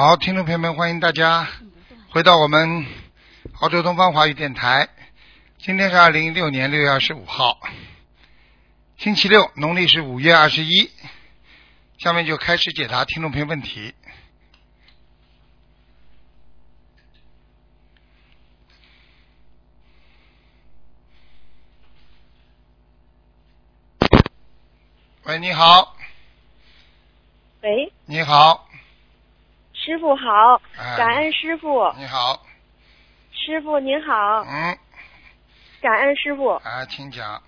[0.00, 1.48] 好，听众朋友们，欢迎大家
[2.10, 2.86] 回到我们
[3.58, 4.88] 澳洲东方华语电台。
[5.58, 7.58] 今天是二零一六年六月二十五号，
[8.96, 10.88] 星期六，农历是五月二十一。
[11.98, 13.92] 下面就开始解答听众朋友问题。
[25.24, 25.96] 喂，你好，
[27.62, 28.67] 喂，你好，
[29.88, 32.44] 师傅好，哎感恩师傅，你好，
[33.32, 34.78] 师傅您好，嗯，
[35.80, 37.42] 感恩师傅，啊，请讲。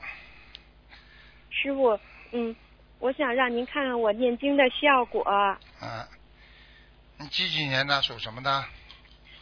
[1.50, 2.00] 师傅，
[2.32, 2.56] 嗯，
[2.98, 5.22] 我想让您看看我念经的效果。
[5.24, 5.58] 啊，
[7.18, 8.00] 你几几年的？
[8.00, 8.64] 属什么的？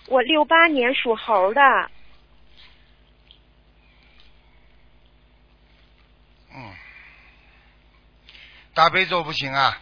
[0.08, 1.60] 我六八年属猴的，
[6.52, 6.74] 嗯，
[8.74, 9.78] 大悲咒不行啊，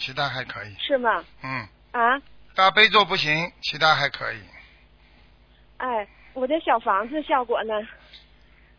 [0.00, 0.74] 其他还可以。
[0.80, 1.24] 是吗？
[1.44, 2.20] 嗯，啊，
[2.56, 4.40] 大悲咒不行，其他还可以。
[5.76, 7.74] 哎，我的小房子效果呢？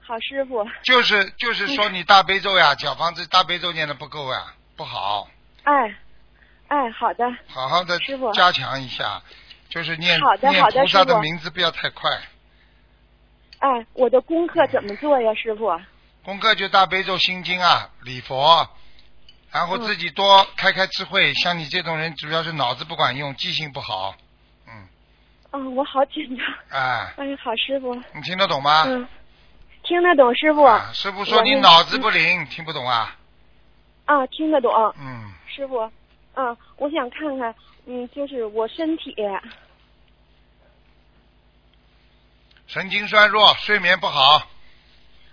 [0.01, 5.29] 好，师傅，就是就是说你大悲咒呀，小房子大悲咒念的不够呀，不好，
[5.61, 5.95] 哎，
[6.69, 8.33] 哎，好的，好好的师傅。
[8.33, 9.21] 加强一下，
[9.69, 12.09] 就是念好的念菩萨的名字不要太快，
[13.59, 15.79] 哎，我的功课怎么做呀，师傅？
[16.23, 18.67] 功课就大悲咒心经啊，礼佛，
[19.51, 19.81] 然后嗯。
[19.81, 21.33] 自己多开开智慧。
[21.33, 24.15] 像你这种人，主要是脑子不管用，记性不好，
[24.67, 24.87] 嗯，
[25.51, 26.45] 嗯，我好紧张。
[26.69, 28.83] 哎，哎，好，师傅，你听得懂吗？
[28.87, 29.07] 嗯，
[29.83, 30.63] 听得懂，师傅。
[30.63, 33.15] 啊，师傅说你脑子不灵，听不懂啊？
[34.05, 34.71] 啊，听得懂。
[34.99, 35.79] 嗯，师傅，
[36.35, 37.53] 嗯，我想看看，
[37.85, 39.15] 嗯，就是我身体，
[42.67, 44.39] 神经衰弱，睡眠不好，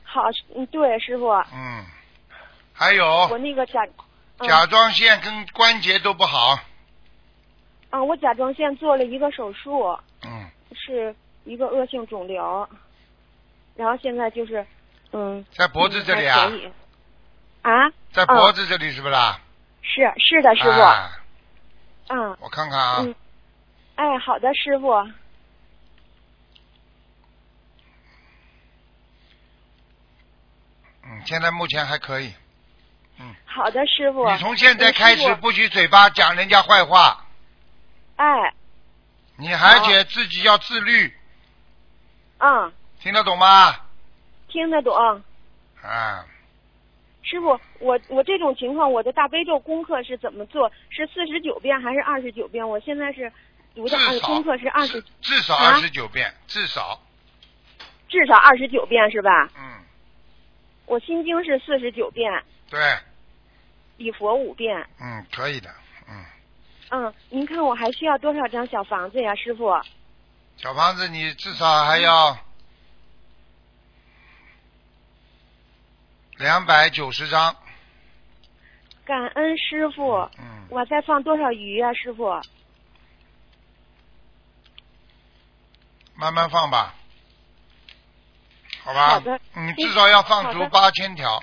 [0.04, 0.22] 好，
[0.56, 1.84] 嗯，对，师傅，嗯，
[2.72, 3.06] 还有。
[3.28, 3.92] 我那个甲，嗯
[4.40, 6.58] 甲状腺跟关节都不好，
[7.90, 11.14] 啊，我甲状腺做了一个手术，嗯，是
[11.44, 12.68] 一个恶性肿瘤，
[13.76, 14.66] 然后现在就是，
[15.12, 16.50] 嗯，在脖子这里啊？
[17.62, 19.40] 啊，在脖子这里是不是啦？
[19.82, 21.10] 是是的，师傅，啊。
[22.08, 22.36] 嗯。
[22.40, 23.14] 我看看啊，嗯，
[23.94, 24.92] 哎，好的，师傅，
[31.04, 32.34] 嗯，现在目前还可以。
[33.44, 37.24] 好的，师傅，你从现在开始不许嘴巴讲人家坏话，
[38.16, 38.52] 哎，
[39.36, 41.12] 你而且自己要自律，
[42.38, 43.76] 嗯，听得懂吗？
[44.48, 44.94] 听得懂。
[45.82, 46.24] 啊，
[47.22, 50.70] 师傅，我我这种情况，我的大悲咒功课是怎么做？
[50.90, 52.68] 是四十九遍还是二十九遍？
[52.68, 53.32] 我现在是
[53.74, 55.74] 读的功课是二十至，至少啊？
[55.74, 57.00] 二十九遍，至少，
[58.08, 59.48] 至少二十九遍是吧？
[59.56, 59.82] 嗯，
[60.86, 62.98] 我心经是四十九遍，对，
[63.96, 64.86] 礼佛五遍。
[65.00, 65.72] 嗯，可以的，
[66.08, 66.24] 嗯，
[66.90, 69.70] 嗯，您看我还需要多少张小房子呀，师傅？
[70.56, 72.38] 小房子你至少还要
[76.36, 77.56] 两百九十张，
[79.04, 80.12] 感恩师傅。
[80.38, 82.40] 嗯，我再放多少鱼呀，师傅？
[86.16, 86.94] 慢慢放吧，
[88.84, 89.08] 好吧？
[89.10, 91.42] 好的你至少要放足八千条，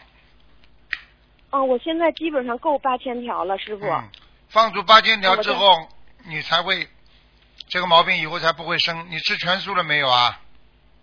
[1.51, 3.85] 哦，我现在基本上够八千条了，师傅。
[3.85, 4.09] 嗯，
[4.49, 5.89] 放足八千条之后，
[6.25, 6.87] 你才会
[7.67, 9.07] 这个毛病以后才不会生。
[9.09, 10.39] 你吃全素了没有啊？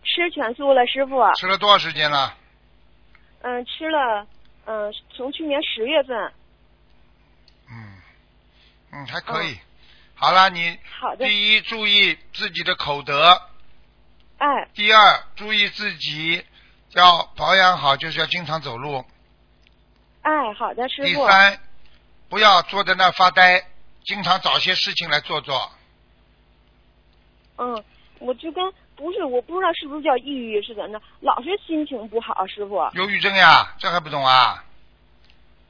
[0.04, 1.16] 吃全素了，师傅。
[1.34, 2.34] 吃了多少时间了？
[3.42, 4.26] 嗯，吃了，
[4.64, 6.16] 嗯，从去年十月份。
[7.70, 8.02] 嗯，
[8.92, 9.58] 嗯，还可以。
[10.14, 11.26] 好了，你哦好的。
[11.26, 13.38] 第一注意自己的口德，
[14.38, 16.42] 哎，第二注意自己
[16.94, 19.04] 要保养好，就是要经常走路。
[20.22, 21.08] 哎，好的，师傅。
[21.08, 21.58] 第三，
[22.28, 23.64] 不要坐在那儿发呆，
[24.04, 25.70] 经常找些事情来做做。
[27.56, 27.82] 嗯，
[28.18, 32.76] 我就跟不是，我不知道是不是叫抑郁是怎的，老是心情不好，师傅。
[32.94, 34.64] 忧郁症呀，这还不懂啊？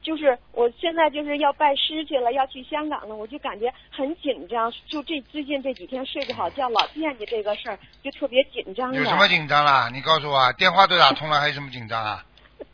[0.01, 4.71] 就是我现在就是要拜师去了，要去香港了，我就感觉很紧张。
[4.87, 8.93] 就这最近这几天睡不好觉，老惦记这个事儿，就特别紧张。
[8.93, 9.89] 有什么紧张啦？
[9.91, 12.23] 你告诉我啊，电话都打通了，还有什么紧张啊？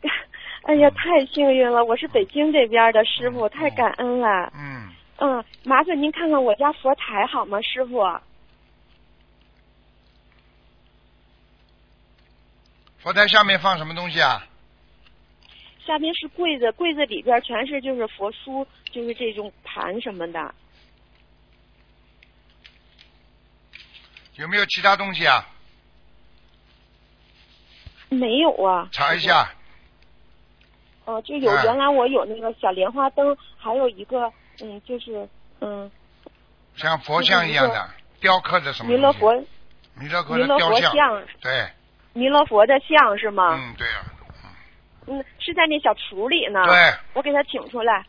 [0.66, 1.84] 哎呀，太幸运了！
[1.84, 4.52] 我是北京这边的师傅，嗯太感恩了。
[4.52, 8.02] 嗯，嗯，麻烦您看看我家佛台好吗，师傅？
[12.98, 14.44] 佛台下面放什么东西啊？
[15.86, 20.52] 下面是柜子，柜子里边全是就是佛书，就是这种盘什么的。
[24.34, 25.48] 有没有其他东西啊？
[28.08, 28.88] 没有啊。
[28.90, 29.48] 查一下。
[31.06, 34.30] 哦、就有哎原来我有那个小莲花灯，还有一个
[34.60, 35.26] 嗯，就是
[35.60, 35.90] 嗯，
[36.74, 37.88] 像佛像一样的
[38.20, 38.90] 雕刻的什么？
[38.90, 39.32] 弥勒佛，
[39.94, 41.68] 弥勒佛弥勒的雕像，佛像，对，
[42.12, 43.54] 弥勒佛的像是吗？
[43.54, 44.02] 嗯，对啊，
[45.06, 46.64] 嗯，是在那小橱里呢。
[46.66, 48.04] 对，我给他请出来，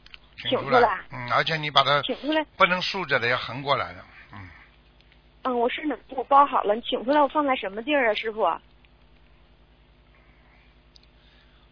[0.50, 2.44] 请出来嗯，而且你把它请出来。
[2.58, 4.00] 不能竖着的，要横过来的，
[4.34, 4.50] 嗯，
[5.44, 8.44] 嗯，我是哪我包好了，你请出来，我放在什么地儿啊，师傅？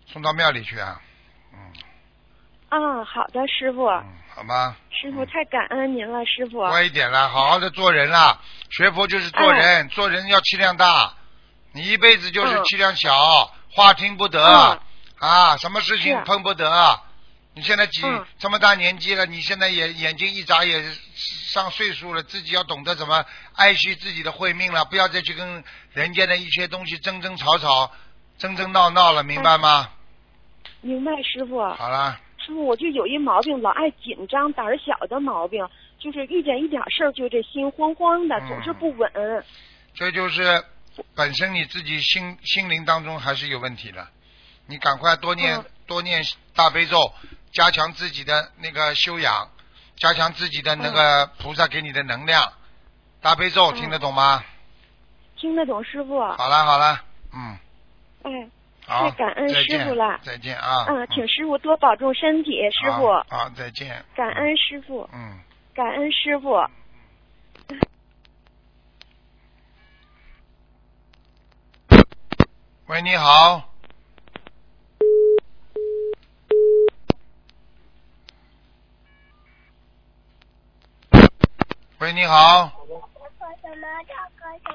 [0.07, 1.01] 送到庙里去啊，
[1.57, 1.71] 嗯
[2.69, 4.03] 啊，好的，师傅，嗯，
[4.35, 4.75] 好吗？
[4.89, 6.59] 师傅太感恩您了，师傅。
[6.59, 8.39] 乖一点啦，好好的做人啦。
[8.69, 11.13] 学佛就是做人，做人要气量大。
[11.73, 14.79] 你一辈子就是嗯气量小，话听不得、嗯
[15.19, 16.99] 啊，什么事情碰不得。
[17.53, 20.83] 你现在几、嗯这么大年纪了，你现在眼眼睛一眨也
[21.15, 23.23] 上岁数了，自己要懂得怎么
[23.55, 25.63] 爱惜自己的慧命了，不要再去跟
[25.93, 27.91] 人间的一些东西争争吵吵、
[28.37, 29.89] 争争闹闹了，明白吗？
[30.85, 31.59] 明白，师傅。
[31.73, 35.67] 好了，师傅，我就有一毛病，老爱紧张、胆儿小的毛病，
[35.97, 39.11] 就是遇见一点事儿就这心慌慌的，嗯总是不稳。
[39.95, 40.63] 这就是
[41.15, 44.07] 本身你自己心心灵当中还是有问题的，
[44.67, 46.23] 你赶快多念、嗯多念
[46.55, 46.97] 大悲咒，
[47.51, 49.49] 加强自己的那个修养，
[49.95, 52.53] 加强自己的那个菩萨给你的能量。
[53.21, 54.43] 大悲咒嗯听得懂吗？
[55.37, 56.19] 听得懂师傅？
[56.19, 57.01] 好了好了，
[57.33, 57.57] 嗯，
[58.23, 58.49] 哎，
[58.87, 60.85] 好，太感恩师傅了再见啊。
[60.87, 63.07] 嗯，请师傅多保重身体，师傅。
[63.07, 64.03] 好，好再见。
[64.15, 65.39] 感恩师傅，嗯，
[65.73, 66.57] 感恩师傅。
[72.87, 73.63] 喂，你好。
[81.97, 82.71] 喂，你好，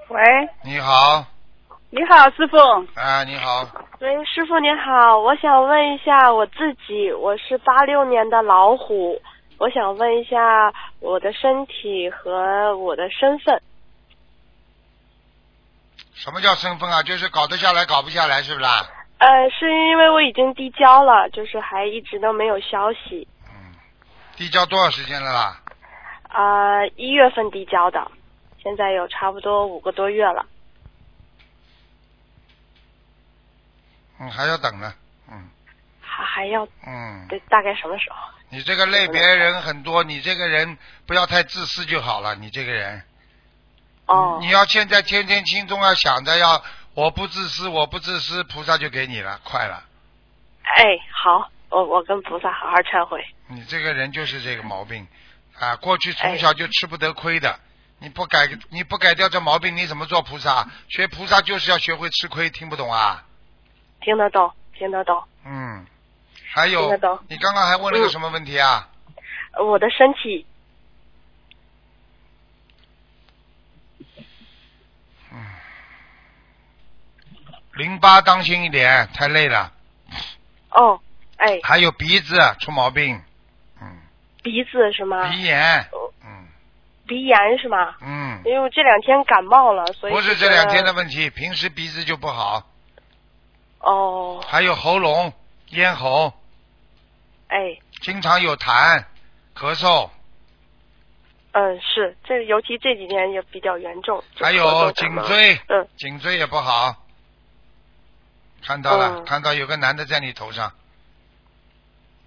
[0.08, 0.20] 喂，
[0.64, 1.24] 你好，
[1.92, 2.56] 你好，师傅。
[2.94, 3.66] 啊，你好，
[3.98, 9.20] 喂，师傅您好，我想问一下我自己，我是八六年的老虎，
[9.58, 13.60] 我想问一下我的身体和我的身份。
[16.14, 17.02] 什么叫身份啊？
[17.02, 18.86] 就是搞得下来，搞不下来，是不是啦？
[19.18, 23.26] 呃，是因为我已经递交了，就是还一直都没有消息。
[23.48, 23.74] 嗯，
[24.36, 25.60] 递交多少时间了啦？
[26.28, 28.08] 啊、一月份递交的，
[28.62, 30.46] 现在有差不多五个多月了。
[34.20, 34.94] 嗯，还要等呢。
[35.30, 35.50] 嗯
[36.00, 38.16] 还还要嗯，得大概什么时候？
[38.50, 40.76] 你这个类别人很多，你这个人
[41.06, 42.34] 不要太自私就好了。
[42.34, 43.02] 你这个人，
[44.06, 46.62] 哦你要现在天天心中要想着要
[46.94, 49.84] 我不自私，我不自私，菩萨就给你了，快了。
[50.76, 53.24] 哎，好，我我跟菩萨好好忏悔。
[53.46, 55.06] 你这个人就是这个毛病
[55.58, 55.76] 啊！
[55.76, 57.58] 过去从小就吃不得亏的，
[57.98, 60.68] 你不改你不改掉这毛病，你怎么做菩萨？
[60.88, 63.24] 学菩萨就是要学会吃亏，听不懂啊？
[64.00, 65.22] 听得懂，听得懂。
[65.44, 65.86] 嗯，
[66.52, 68.88] 还有听得懂你刚刚还问了个嗯什么问题啊？
[69.52, 70.46] 呃我的身体
[75.32, 75.46] 嗯，
[77.74, 79.72] 淋巴当心一点，太累了。
[80.70, 81.00] 哦，
[81.36, 83.20] 哎，还有鼻子出毛病，
[83.80, 83.98] 嗯，
[84.42, 85.28] 鼻子是吗？
[85.30, 86.46] 鼻炎，哦嗯
[87.06, 87.96] 鼻炎是吗？
[88.02, 92.64] 嗯，因为我这两天感冒了，所以不是这两天的问题，平时鼻子就不好，得
[93.80, 95.32] 哦，还有喉咙、
[95.68, 96.32] 咽喉，
[97.48, 99.04] 哎，经常有痰、
[99.54, 100.08] 咳嗽，
[101.52, 106.94] 嗯，是这尤其这几天也比较严重，还有颈椎，嗯，颈椎也不好。
[108.62, 109.24] 看到了，嗯。
[109.24, 110.70] 看到有个男的在你头上，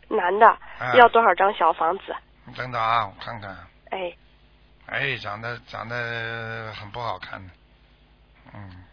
[0.07, 2.15] 男的、啊要多少张小房子？
[2.45, 3.55] 你等等啊，我看看，
[3.91, 4.11] 哎，
[4.87, 7.53] 哎，长得长得很不好看的，
[8.53, 8.83] 嗯，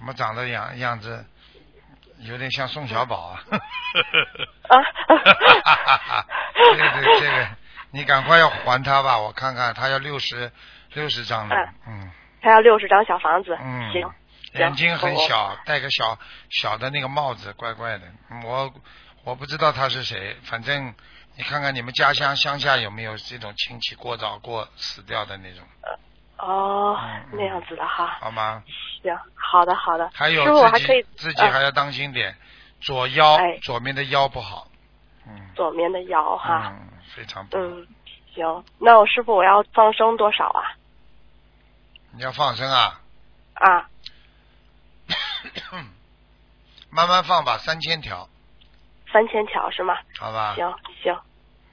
[0.00, 1.26] 怎么长得样样子
[2.20, 3.40] 有点像宋小宝啊？
[4.68, 4.80] 啊。
[6.56, 7.48] 这个这个，
[7.90, 10.50] 你赶快要还他吧，我看看他要六十
[10.94, 11.54] 六十张了，
[11.86, 12.10] 嗯。
[12.40, 14.10] 他要六十张小房子，嗯，行，
[14.54, 18.06] 眼睛很小，戴个小小的那个帽子，怪怪的。
[18.30, 18.72] 嗯我
[19.24, 20.94] 我不知道他是谁，反正
[21.36, 25.62] 你看看你们家乡乡下有没有这种亲戚过早过死掉的那种，
[26.42, 28.62] 哦嗯，那样子的哈，好吗？
[29.02, 31.52] 行，好的好的，还有师傅还自可以己自己嗯。
[31.52, 32.34] 还要当心点，
[32.80, 33.58] 左腰哎。
[33.62, 34.66] 左面的腰不好，
[35.26, 35.50] 嗯。
[35.54, 37.62] 左面的腰哈，嗯，非常不好。
[37.62, 37.86] 嗯，
[38.34, 40.74] 行，那我师傅我要放生多少啊？
[42.12, 43.00] 你要放生啊，
[43.54, 43.88] 啊，
[46.90, 48.28] 慢慢放吧，三千条，
[49.12, 49.96] 三千条是吗？
[50.18, 50.54] 好吧？
[50.56, 51.16] 行行，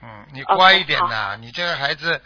[0.01, 2.21] 嗯，你乖一点呐，你这个孩子，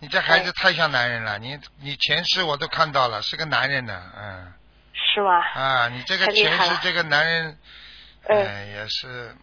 [0.00, 4.52] 你这孩子哎太像男人了，你你前世我都看到了，是个男人呢，嗯。
[4.92, 5.38] 是吗？
[5.54, 7.58] 啊，你这个前世这个男人，
[8.24, 8.46] 嗯。
[8.46, 9.34] 哎，也是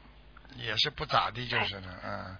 [0.55, 2.38] 也是不咋地，就是呢，嗯，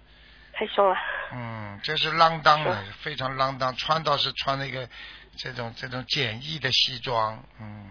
[0.52, 0.96] 太凶了。
[1.32, 4.88] 嗯，这是浪荡的，非常浪荡，穿倒是穿了一个
[5.36, 7.90] 这种这种简易的西装，嗯，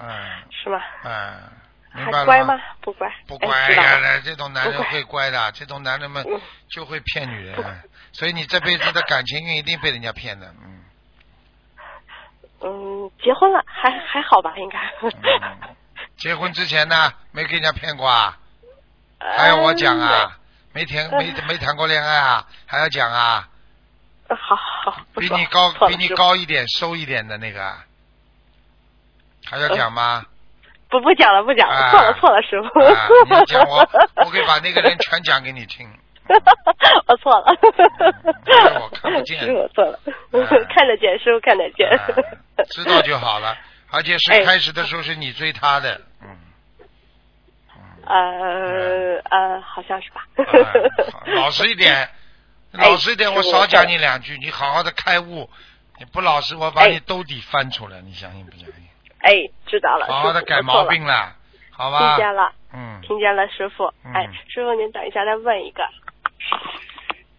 [0.00, 0.42] 嗯。
[0.50, 0.80] 是吗？
[1.04, 1.52] 嗯，
[1.92, 2.60] 明还乖吗？
[2.80, 3.12] 不乖。
[3.26, 7.82] 不哎乖呀、知道了这种男人会乖的，这种男人们嗯就会骗女人，
[8.12, 10.84] 所以你这辈子的感情运一定被人家骗的，嗯。
[12.62, 14.52] 嗯，结婚了还还好吧？
[14.56, 14.78] 应该。
[15.02, 15.76] 嗯
[16.16, 18.36] 结婚之前呢，没给人家骗过啊？
[19.18, 20.38] 还要我讲啊？
[20.72, 22.46] 没谈没没谈过恋爱啊？
[22.66, 23.48] 还要讲啊？
[24.28, 24.36] 嗯？
[24.36, 27.74] 好好比你高比你高一点、收一点的那个，
[29.46, 30.26] 还要讲吗？
[30.90, 32.66] 不不讲了，不讲了，啊错了错了，师傅。
[32.80, 33.78] 啊，你讲我，
[34.24, 35.88] 我可以把那个人全讲给你听。
[37.08, 41.88] 我错了嗯我看不见师傅我错了，啊 看得见，师傅看得见。
[41.88, 43.56] 啊知道就好了。
[43.92, 46.28] 而且是哎开始的时候是你追他的，嗯。
[47.76, 50.24] 嗯呃呃，好像是吧。
[51.26, 52.08] 老实一点，
[52.78, 55.50] 哎老实一点，我少讲你两句，你好好的开悟。
[55.98, 58.74] 你不老实，我把哎你兜底翻出来，你相信不相信？
[59.22, 60.84] 哎，知道了，好好的师傅改毛。
[60.86, 61.34] 病了，
[61.70, 62.24] 好吧听？
[62.24, 63.92] 见了，嗯，听见了，师傅。
[64.04, 65.82] 嗯哎，师傅您等一下再问一个。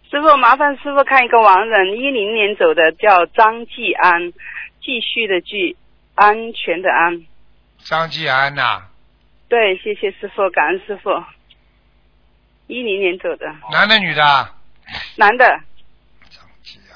[0.09, 4.31] 师傅，麻烦师傅看一个亡人，一零年走的，叫张继安，
[4.81, 5.75] 继续的继，
[6.15, 7.25] 安全的安。
[7.77, 8.83] 张继安呐，
[9.49, 11.09] 对，谢谢师傅，感恩师傅。
[12.67, 14.53] 一零年走的，男的女的啊？
[15.17, 15.45] 男的，
[16.29, 16.95] 张继安。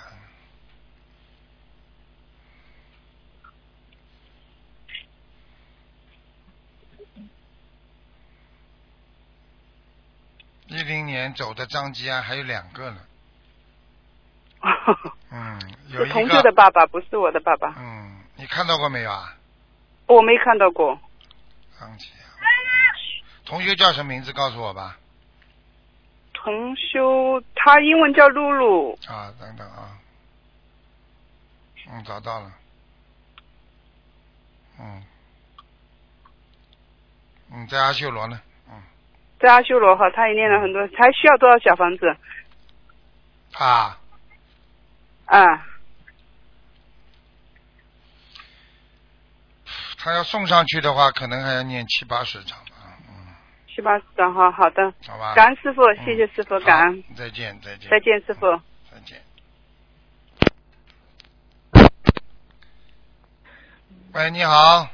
[10.67, 12.98] 一零年走的张吉安还有两个呢，
[15.31, 19.36] 嗯，有一个同学的，爸爸，不是我的爸爸，嗯，你看到过没有啊？
[20.07, 21.00] 我没看到过。
[21.79, 22.45] 张吉安，
[23.45, 24.34] 同学叫什么名字？
[24.34, 24.98] 告诉我吧。
[26.34, 29.98] 同修，他英文叫露露，啊，等等啊，
[31.91, 32.51] 嗯，找到了，
[34.79, 35.03] 嗯，
[37.51, 38.54] 嗯，在阿修罗呢，嗯，
[39.45, 42.17] 在阿修罗哈，他也念了很多，还需要多少小房子？
[43.53, 43.99] 啊，
[45.25, 45.67] 啊，
[49.99, 53.35] 他要送上去的话，可能还要念七八十章吧，嗯，
[53.67, 55.35] 七八十张哈，好的，好吧。
[55.35, 58.47] 感恩师傅，嗯谢谢师傅，感恩，再见，再见，再见师傅。
[58.91, 59.21] 再见。
[64.13, 64.89] 喂，你好。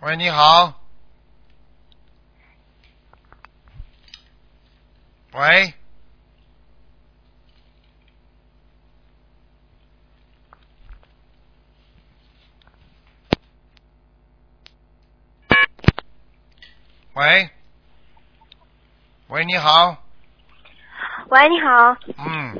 [0.00, 0.87] 喂，你好。
[5.38, 5.72] 喂。
[17.14, 17.50] 喂。
[19.28, 19.96] 喂，你好。
[21.28, 22.58] 喂，你好，嗯，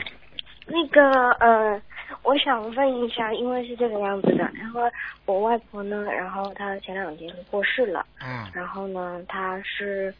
[0.67, 1.83] 那个呃，
[2.29, 4.83] 我想问一下，因为是这个样子的，然后
[5.25, 10.15] 我外婆呢，然后她前两天过世了，嗯，然后呢，她是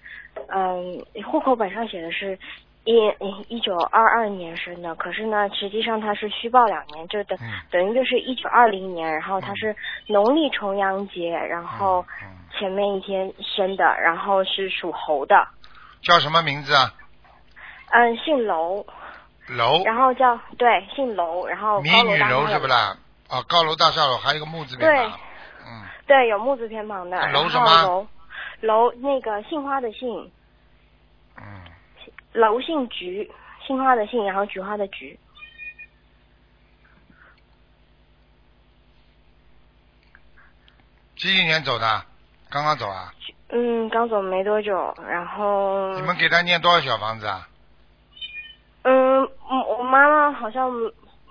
[0.49, 2.39] 嗯、户口本上写的是
[2.85, 2.95] 一
[3.49, 15.47] 一九二二年生的，可是呢，实际上她是虚报两年，就等、嗯等于就是一九二零年，然后她是农历重阳节，然后嗯前面一天生的，然后是属猴的，
[16.01, 16.91] 叫什么名字啊？
[17.91, 18.87] 嗯，姓楼。
[19.51, 22.97] 楼，然后叫对姓楼，然后迷高楼女楼大厦的是不啦？
[23.29, 25.19] 哦，高楼大厦楼还有一个木字边对旁。
[25.67, 27.17] 嗯，对，有木字偏旁的。
[27.33, 28.07] 楼什么后
[28.63, 30.31] 楼楼那个杏花的杏，
[31.37, 31.43] 嗯，
[32.33, 33.31] 楼姓菊，
[33.67, 35.19] 杏花的杏，然后菊花的菊。
[41.17, 42.03] 几几年走的？
[42.51, 43.13] 刚刚走啊？
[43.51, 47.49] 嗯，刚走没多久，然后你们给他念多少小房子啊？
[48.83, 50.71] 嗯，嗯我妈妈好像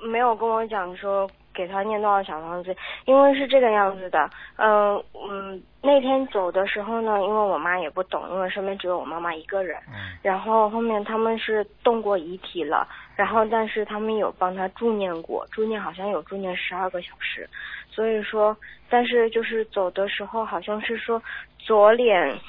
[0.04, 17.50] 没有跟我讲说给她念多少小房子，因为是这个样子的，嗯嗯，那天走的时候呢，因为我妈也不懂，因为身边只有我妈妈一个人，嗯然后后面他们是动过遗体了，然后但是他们有帮他助念过，助念好像有助念十二个小时，
[17.90, 18.56] 所以说，
[18.90, 21.22] 但是就是走的时候好像是说
[21.58, 22.40] 左脸。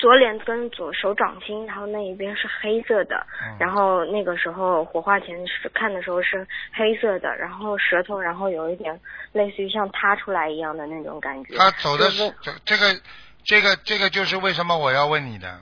[0.00, 3.56] 左脸跟左手掌心，然后那一边是黑色的，嗯。
[3.60, 8.98] 然后那个时候火化前是看的时候是黑色的，然后舌头然后有一点
[9.32, 11.54] 类似于像塌出来一样的那种感觉。
[11.54, 13.00] 他走的就是这这个
[13.44, 15.60] 这个这个就是为什么我要问你的。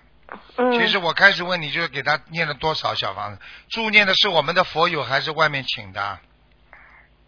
[0.57, 3.41] 嗯，其实我开始问你就是给他念了多少小房子，
[3.71, 6.19] 助念的是我们的佛友还是外面请的？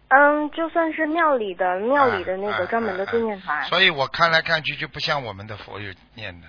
[0.08, 3.64] 嗯，就算是庙里的庙里的那哎个专门的哎助念团。
[3.64, 6.46] 所以我看来看去就不像我们的佛友念的。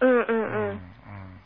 [0.00, 1.38] 嗯嗯嗯，嗯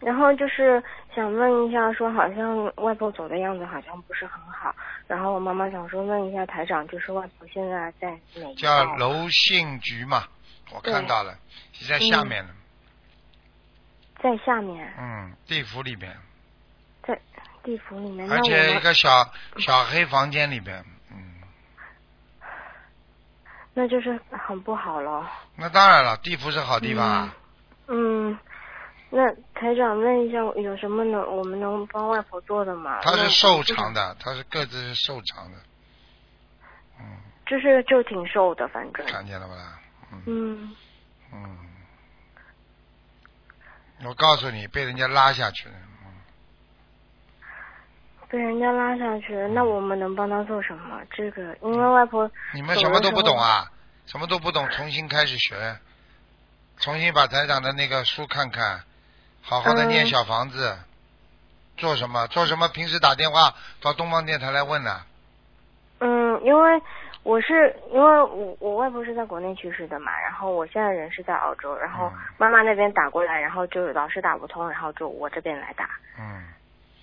[0.00, 0.82] 然后就是
[1.14, 4.74] 想问一下，说好像外婆走的样子好像不是很好，
[5.06, 10.24] 然后我妈妈想说问一下台长，就是外婆现在在哪一叫道楼信局嘛，
[10.74, 11.36] 我看到了，
[11.72, 12.52] 是在下面的，
[14.20, 16.12] 在下面，嗯，地府里边，
[17.02, 17.20] 在
[17.62, 18.28] 地府里面。
[18.30, 19.08] 而且一个小
[19.58, 21.34] 小黑房间里边，嗯，
[23.74, 25.30] 那就是很不好了。
[25.54, 27.41] 那当然了，地府是好地方啊，嗯，
[29.14, 33.00] 那台长问一下，有什么能我们能帮外婆做的吗？
[33.02, 35.58] 她是瘦长的，她是个子是瘦长的，
[36.98, 37.04] 嗯，
[37.46, 39.06] 就是就挺瘦的，反正。
[39.06, 39.78] 看见了吧？
[40.12, 40.76] 嗯嗯，
[41.32, 41.58] 嗯，
[44.04, 46.12] 我告诉你，被人家拉下去了，嗯
[48.30, 50.98] 被人家拉下去，那我们能帮他做什么？
[51.10, 53.70] 这个，因为外婆你们什么都不懂啊？
[54.06, 55.78] 什么都不懂，重新开始学，
[56.78, 58.82] 重新把台长的那个书看看，
[59.42, 60.76] 好好的念嗯小房子。
[61.78, 62.26] 做什么？
[62.28, 62.68] 做什么？
[62.68, 65.00] 平时打电话到东方电台来问呢、
[66.00, 66.82] 嗯，因为
[67.22, 75.88] 我是因为我我外婆是在国内去世的嘛，然后我现在人是在澳洲，然后嗯妈妈那边打过来，然后就老是打不通，然后就我这边来打。
[76.18, 76.44] 嗯，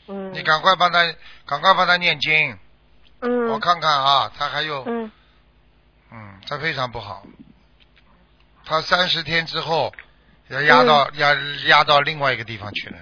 [0.07, 0.99] 嗯，你赶快帮他，
[1.45, 2.57] 赶快帮他念经。
[3.21, 5.11] 嗯，我看看啊，他还有，嗯
[6.11, 7.23] 嗯，他非常不好。
[8.69, 9.91] 他三十天之后
[10.49, 11.33] 要压到、压
[11.65, 12.97] 压到另外一个地方去了，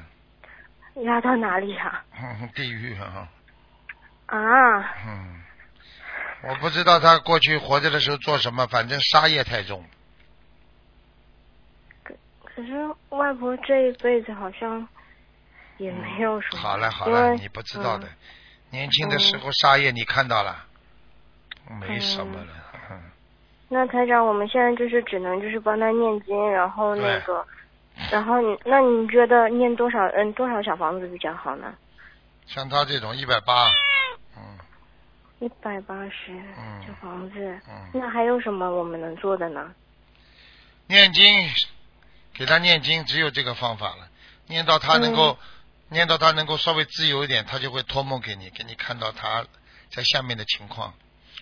[1.03, 2.05] 压到哪里啊？
[2.11, 3.27] 哼哼地狱啊！
[4.27, 4.37] 啊，
[5.05, 5.41] 嗯，
[6.43, 9.83] 我不知道他过去活着的时候做什么，反正杀业太重。
[12.03, 12.71] 可可是
[13.09, 14.87] 外婆这一辈子好像
[15.79, 16.59] 也没有什么。
[16.61, 18.17] 好了好了，你不知道的，嗯
[18.69, 20.65] 年轻的时候杀业你看到了，
[21.81, 22.53] 没什么了。
[23.69, 27.45] 嗯，那台长，我们现在就是只能就是帮他念经，然后那个，
[28.11, 31.73] 然后你那你觉得念多少嗯多少小房子比较好呢？
[32.45, 33.67] 像他这种一百八，
[34.37, 34.57] 嗯
[35.39, 39.73] 一百八十嗯小房子，嗯，那还有什么我们能做的呢？
[40.87, 41.25] 念经，
[42.33, 44.07] 给他念经，只有这个方法了。
[44.47, 45.37] 念到他能够，
[45.89, 49.45] 念到他能够稍微自由一点，他就会托梦给你，给你看到他
[49.89, 50.93] 在下面的情况，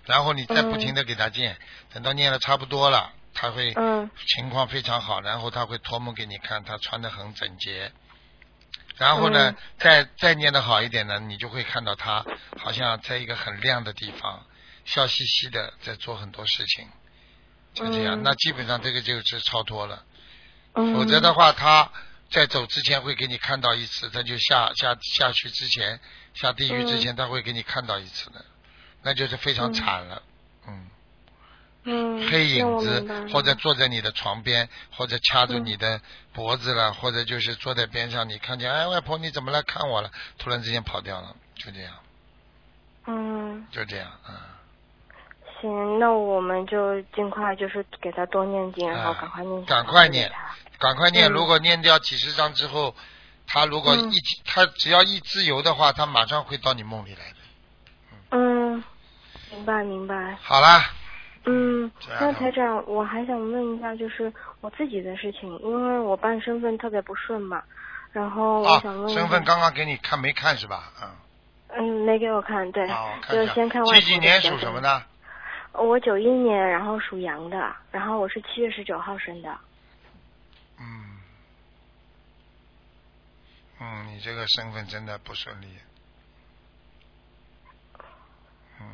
[0.05, 1.57] 然后你再不停的给他念，
[1.93, 7.91] 等到念的差不多了，他会嗯情况非常好，然后他会托梦给你看，他穿的很整洁。
[8.97, 12.25] 然后呢，嗯再再念的好一点呢，你就会看到他
[12.57, 14.45] 好像在一个很亮的地方，
[14.85, 16.87] 笑嘻嘻的在做很多事情，
[17.73, 18.21] 就这样。
[18.21, 20.05] 嗯那基本上这个就是超脱了。
[20.75, 21.91] 嗯，否则的话，他
[22.29, 25.99] 在走之前会给你看到一次，他就下下下去之前，
[26.33, 28.45] 下地狱之前，他会给你看到一次的，
[29.05, 30.21] 那就是非常惨了。
[30.67, 30.87] 嗯，
[31.83, 36.01] 嗯，黑影子或者坐在你的床边，或者掐住嗯你的
[36.33, 40.11] 脖子了，或者就是坐在边上，你看见哎外婆你怎么来看我了？
[40.39, 41.93] 突然之间跑掉了，就这样，
[43.05, 44.57] 嗯，就这样啊、
[45.61, 50.31] 行，那我们就尽快就是给他多念经，然后啊赶快念，赶快念。
[50.77, 52.93] 赶快念，嗯如果念掉几十张之后，
[53.47, 57.35] 他如果嗯一、他只要一自由的话，他马上会到你梦里来的。
[58.31, 58.83] 嗯，
[59.55, 60.35] 明白明白。
[60.41, 60.91] 好啦，
[61.45, 61.89] 嗯，
[62.19, 67.63] 那台长，我还想问一下，就是我自己的事情，因为我办身份特别不顺嘛，
[68.11, 70.91] 然后我啊想问身份刚刚给你看没看是吧？
[71.01, 71.09] 嗯，
[71.77, 73.53] 嗯没给我看，对，啊，我看就。
[73.53, 74.41] 先看外婆几几年？
[74.41, 75.03] 属什么的？
[75.73, 79.57] 我九一年，然后属羊的，然后我是七月十九号生的。
[80.79, 81.19] 嗯，
[83.81, 85.67] 嗯，你这个身份真的不顺利。
[87.99, 88.05] 嗯，
[88.79, 88.85] 嗯，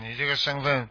[0.00, 0.88] 你这个身份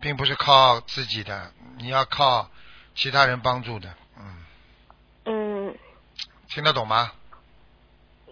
[0.00, 2.50] 并不是靠自己的，你要靠
[2.94, 3.94] 其他人帮助的。
[4.18, 4.44] 嗯，
[5.26, 5.78] 嗯，
[6.48, 7.12] 听得懂吗？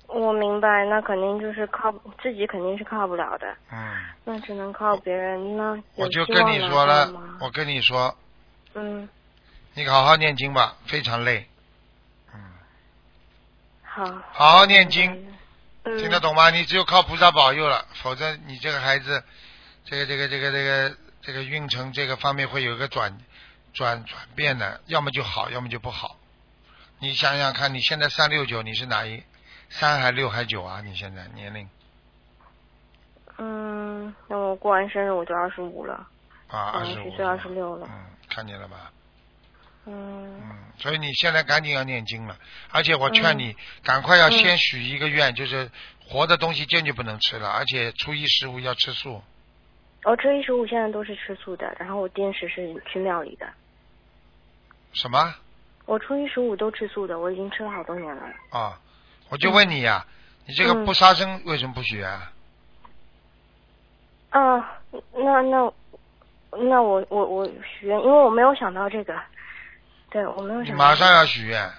[0.07, 1.93] 我明白，那肯定就是靠
[2.23, 5.55] 自己，肯定是靠不了的，嗯，那只能靠别人。
[5.59, 8.17] 那我就跟你说了，我跟你说，
[8.73, 9.07] 嗯，
[9.75, 11.47] 你好好念经吧，非常累。
[12.33, 12.41] 嗯，
[13.83, 15.31] 好，好好念经，
[15.83, 16.49] 嗯，听得懂吗？
[16.49, 19.23] 你只有靠菩萨保佑了，否则你这个孩子，
[19.85, 23.19] 这个这个这个这个这个运程这个方面会有一个转
[23.73, 26.17] 转转变的，要么就好，要么就不好。
[27.01, 29.23] 你想想看，你现在三六九，你是哪一
[29.71, 30.81] 三还六还九啊？
[30.81, 31.69] 你现在年龄
[33.39, 36.07] 嗯，那我过完生日我就二十五了，
[36.49, 37.87] 啊，二十五岁二十六了。
[37.89, 38.91] 嗯，看见了吧？
[39.87, 42.37] 嗯嗯，所以你现在赶紧要念经了，
[42.71, 45.71] 而且我劝你赶快要先许一个愿，就是
[46.09, 49.23] 活的东西坚决不能吃了，而且初一十五要吃素。
[50.09, 53.47] 我初一十五现在都是吃素的，然后我定时是去庙里的。
[54.95, 55.35] 什么？
[55.85, 58.23] 我初一十五都吃素的，我已经吃了好多年了。
[58.51, 58.81] 啊，
[59.29, 60.07] 我就问你呀、
[60.47, 62.33] 你这个嗯不杀生为什么不许啊？
[64.31, 64.81] 啊，
[65.13, 65.73] 那那
[66.53, 69.15] 那我我我许愿，因为我没有想到这个，
[70.09, 71.71] 对我没有想到、马上要许愿，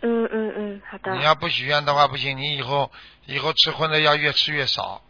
[0.00, 1.14] 嗯嗯嗯，好的。
[1.14, 2.90] 你要不许愿的话不行，你以后
[3.26, 5.02] 以后吃荤的要越吃越少，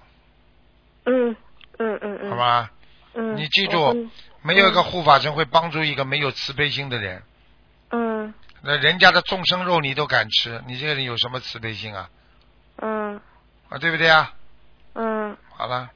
[1.07, 1.35] 嗯
[1.79, 2.31] 嗯嗯嗯。
[2.31, 2.71] 好吧？
[3.15, 3.37] 嗯。
[3.37, 4.11] 你记住，
[4.43, 7.23] 没有一个护法神会帮助一个没有慈悲心的人。
[7.91, 12.11] 嗯那人家的众生肉你都敢吃，你这个人有什么慈悲心啊？
[12.83, 13.21] 嗯
[13.69, 14.35] 啊，对不对啊？
[14.95, 15.89] 嗯，好了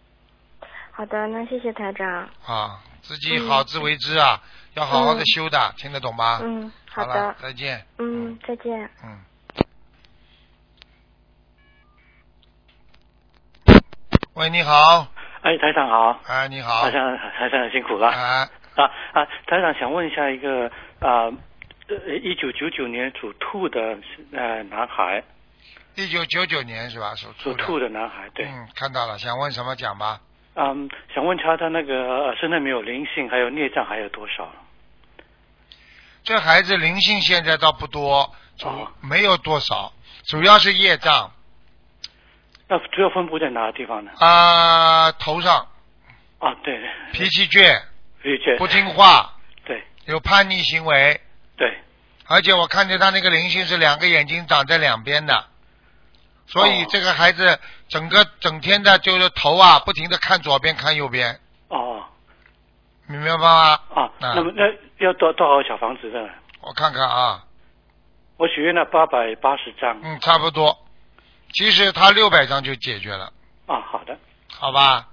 [0.92, 2.28] 好的，那谢谢台长。
[2.46, 4.40] 啊，自己好自为之啊，
[4.74, 6.40] 要好好的修的，听得懂吗？
[6.42, 7.84] 嗯，好的，，再见。
[7.98, 8.90] 嗯，再见。
[9.02, 9.18] 嗯。
[14.34, 15.08] 喂，你好，
[15.42, 19.24] 哎，台长好，哎，你好，台长台长辛苦了啊，啊啊！
[19.46, 20.66] 台长想问一下一个
[21.00, 21.32] 啊，
[21.88, 23.98] 呃，一九九九年属兔的
[24.32, 25.22] 呃男孩，
[25.94, 27.14] 一九九九年是吧？
[27.14, 27.58] 属兔的。
[27.58, 30.20] 属兔的男孩，对，嗯，看到了，想问什么讲吧？
[30.56, 34.52] 嗯，想问他他那个呃身上没有灵性，还有孽障还有多少？
[36.22, 39.90] 这孩子灵性现在倒不多，主哦没有多少，
[40.26, 41.32] 主要是业障
[42.72, 44.12] 那主要分布在哪个地方呢？
[44.20, 45.66] 啊、头上。
[46.38, 46.78] 啊，对。
[46.78, 47.82] 对，脾气倔，
[48.22, 49.82] 脾气倔，不听话，对。
[50.06, 51.20] 有叛逆行为，
[51.56, 51.76] 对，
[52.28, 55.46] 而且我看见他那个灵性是两个眼睛长在两边的，
[56.46, 56.86] 所以哦。
[56.90, 62.04] 这个孩子整个整天的就是头啊，不停的看左边看右边，哦。
[63.08, 63.80] 明白吗？
[63.92, 64.32] 啊，啊。
[64.36, 64.62] 那么那
[65.04, 66.30] 要多多少小房子的？
[66.60, 67.42] 我看看啊，
[68.36, 70.00] 我许愿了八百八十张。
[70.04, 70.86] 嗯，差不多。
[71.52, 73.32] 其实他六百张就解决了，
[73.66, 74.18] 啊，好的，
[74.52, 75.08] 好吧？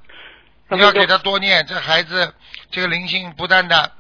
[0.70, 2.34] 你要给他多念，这孩子
[2.70, 3.92] 这个灵性不断的、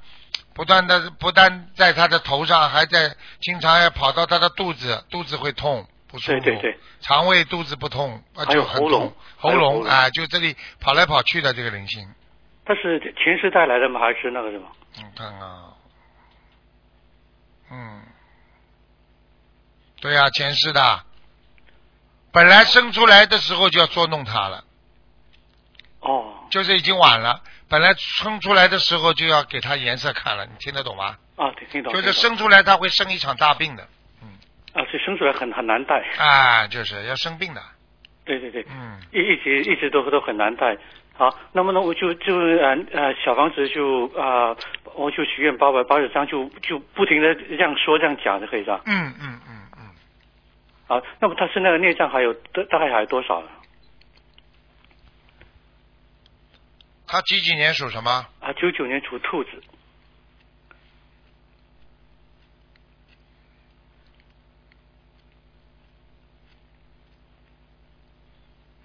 [0.53, 6.39] 不断的、不但在他的头上，还在经常要跑到他的肚子，肚子会痛不舒服。
[6.39, 12.05] 对对对，肠胃肚子不痛，啊就很喉咙痛喉咙啊，就这里跑来跑去的这个灵性，
[12.65, 13.99] 他是前世带来的吗？
[14.01, 14.67] 还是那个什么？
[14.95, 15.73] 你看啊，
[17.71, 18.01] 嗯，
[20.01, 21.03] 对啊、前世的，
[22.37, 24.63] 本来生出来的时候就要捉弄他了。
[26.01, 27.41] 哦就是已经晚了。
[27.67, 31.17] 本来生出来的时候就要给他颜色看了，你听得懂吗？
[31.35, 33.87] 啊，听听懂，就是生出来他会生一场大病的，
[34.21, 34.29] 嗯
[34.73, 35.99] 啊，所以生出来很很难带。
[36.19, 37.61] 啊，就是要生病的，
[38.23, 40.77] 对对对，嗯，一一直一直都都很难带。
[41.17, 44.55] 好，那么呢，我就就呃呃小房子就啊、
[44.93, 48.81] 我就许愿八百八十张，就就不停的这样说这样讲就可以是吧？
[48.85, 49.39] 嗯嗯
[50.87, 53.49] 嗯嗯，好，那么他是那个孽障还有大大概还有多少呢？
[57.05, 58.27] 他几几年属什么？
[58.41, 59.63] 啊，九九年属兔子，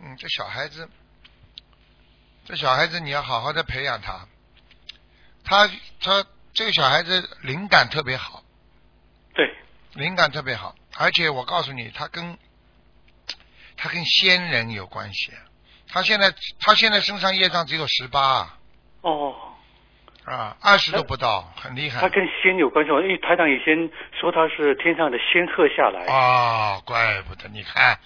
[0.00, 0.88] 嗯，这小孩子，
[2.44, 4.28] 这小孩子你要好好的培养他，
[5.42, 5.68] 他
[6.00, 8.44] 他这个小孩子灵感特别好，
[9.34, 9.52] 对，
[9.94, 12.36] 灵感特别好，而且我告诉你，他跟
[13.76, 15.32] 他跟仙人有关系。
[15.88, 18.58] 他现在他现在身上业障只有十八啊，
[19.02, 19.34] 哦，
[20.24, 22.08] 啊，二十都不到，很厉害他。
[22.08, 23.00] 跟仙有关系吗？
[23.00, 26.06] 因为台长以前说他是天上的仙鹤下来。
[26.06, 27.98] 哦，怪不得，你看，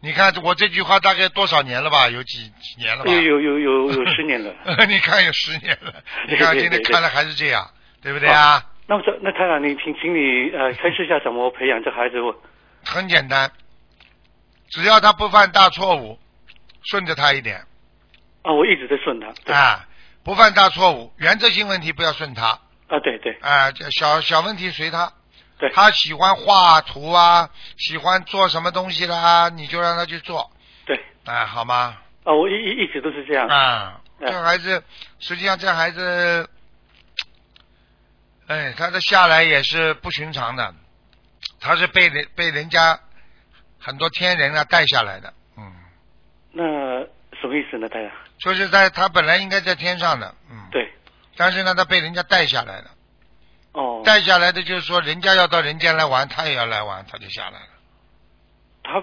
[0.00, 2.08] 你看我这句话大概多少年了吧？
[2.08, 3.12] 有几几年了吧？
[3.12, 4.54] 有有有有有十年了。
[4.88, 5.94] 你看有十年了，
[6.28, 7.70] 你看今天看了还是这样，
[8.00, 8.64] 对不对啊？
[8.86, 12.20] 那么这那太太，你请请你呃开示一下怎么培养这孩子？
[12.20, 12.34] 我
[12.84, 13.50] 很简单，
[14.68, 16.18] 只要他不犯大错误，
[16.84, 17.66] 顺着他一点
[18.42, 19.32] 啊，我一直在顺他。
[19.44, 19.86] 对啊，
[20.22, 25.12] 不犯大错误，原则性问题不要顺他啊，对对啊，这小小问题随他。
[25.58, 30.50] 对他喜欢画图啊，喜欢做什么东西啦，你就让他去做
[30.84, 31.96] 对啊，好吗？
[32.24, 33.48] 啊，我一一一直都是这样。
[33.48, 34.84] 啊，哎这个孩子，
[35.18, 36.46] 实际上这孩子，
[38.48, 40.74] 哎，他的下来也是不寻常的，
[41.60, 42.98] 他是被人被人家
[43.78, 45.72] 很多天人啊带下来的，嗯，
[46.52, 46.62] 那
[47.40, 48.10] 什么意思呢，大家？
[48.38, 50.92] 就是在他本来应该在天上的，嗯，，对，
[51.36, 52.90] 但是呢，他被人家带下来了，
[53.72, 57.68] 哦，带下来的就是说，人家要到人间来玩，他也要来玩，他就下来了，
[58.84, 59.00] 他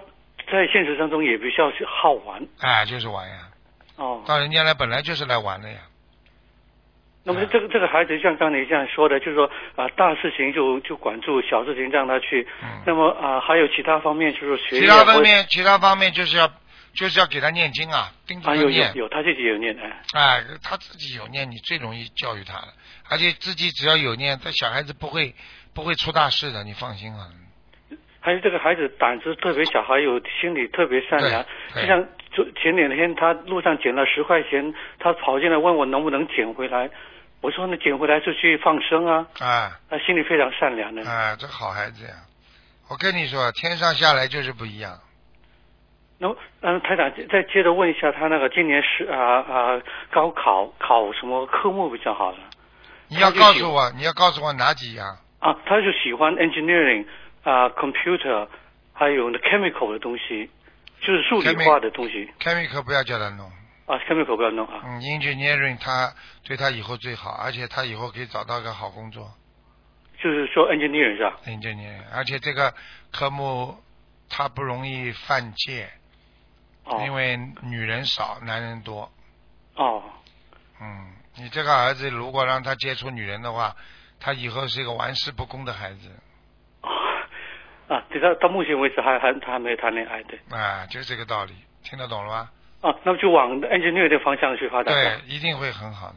[0.51, 2.47] 在现实当中也比较是好玩。
[2.59, 3.49] 哎，就是玩呀，
[3.97, 5.79] 哦，到人间来本来就是来玩的呀，
[7.25, 12.45] 那么这个这个孩子像刚才你这样说的，就是说啊、大事情就就管住，小事情让他去。
[12.61, 16.51] 嗯，那么啊、还有其他方面，就是学其他方面，其他方面就是要
[16.93, 18.91] 就是要给他念经啊，盯着啊有念。
[18.95, 20.01] 有，他自己有念哎。
[20.13, 22.73] 哎，他自己有念，你最容易教育他了。
[23.09, 25.33] 而且自己只要有念，他小孩子不会
[25.73, 27.29] 不会出大事的，你放心啊。
[28.19, 31.45] 还有这个孩子胆子特别小，还有心里特别善良。
[31.73, 36.89] 就像就前两天他路上捡了十块钱，他跑进来问我能不能捡回来。
[37.43, 41.03] 我说你捡回来就去放生啊，啊他心里非常善良的。
[41.07, 42.13] 啊，这好孩子呀！
[42.89, 44.97] 我跟你说，天上下来就是不一样。
[46.19, 52.37] 那么嗯，台长再接着问一下，他那个今年是啊啊高考考什么科目比较好呢？
[53.09, 55.05] 你要告诉我，你要告诉我哪几样？
[55.39, 57.05] 啊，他就喜欢 engineering
[57.43, 58.47] 啊，computer，
[58.93, 60.49] 还有那 chemical 的东西，
[61.01, 63.51] 就是数理化的东西 chemical 不要叫他弄，
[63.85, 64.81] 啊，chemical 不要弄啊。
[64.85, 69.29] 嗯，engineering 他对他以后最好，而且他以后可以找到个好工作
[70.21, 72.73] 就是说 engineering 是吧？，engineering，而且这个
[73.11, 73.77] 科目
[74.29, 75.89] 他不容易犯戒，
[76.85, 79.11] 哦因为女人少，男人多。
[79.75, 80.01] 哦
[80.79, 83.75] 嗯，你这个儿子如果让他接触女人的话，
[84.19, 86.09] 他以后是一个玩世不恭的孩子
[86.81, 86.89] 哦
[87.93, 90.39] 啊，对他到目前为止还还他还没有谈恋爱对。
[90.57, 92.49] 啊，就是这个道理，听得懂了吗？
[92.83, 96.15] 啊，那么就往 engineering 的方向去发展对。，一定会很好的。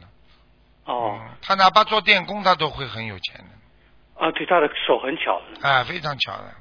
[0.85, 4.25] 哦嗯，他哪怕做电工，他都会很有钱的。
[4.25, 5.67] 啊，对，他的手很巧的。
[5.67, 6.53] 啊，非常巧的，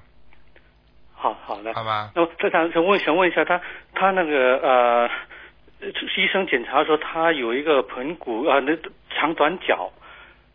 [1.14, 1.74] 好好的。
[1.74, 2.10] 好吧？
[2.14, 3.60] 那么再想想问想问一下他
[3.94, 5.10] 他那个呃，
[5.80, 8.76] 呃医生检查说他有一个盆骨啊，那
[9.14, 9.92] 长短脚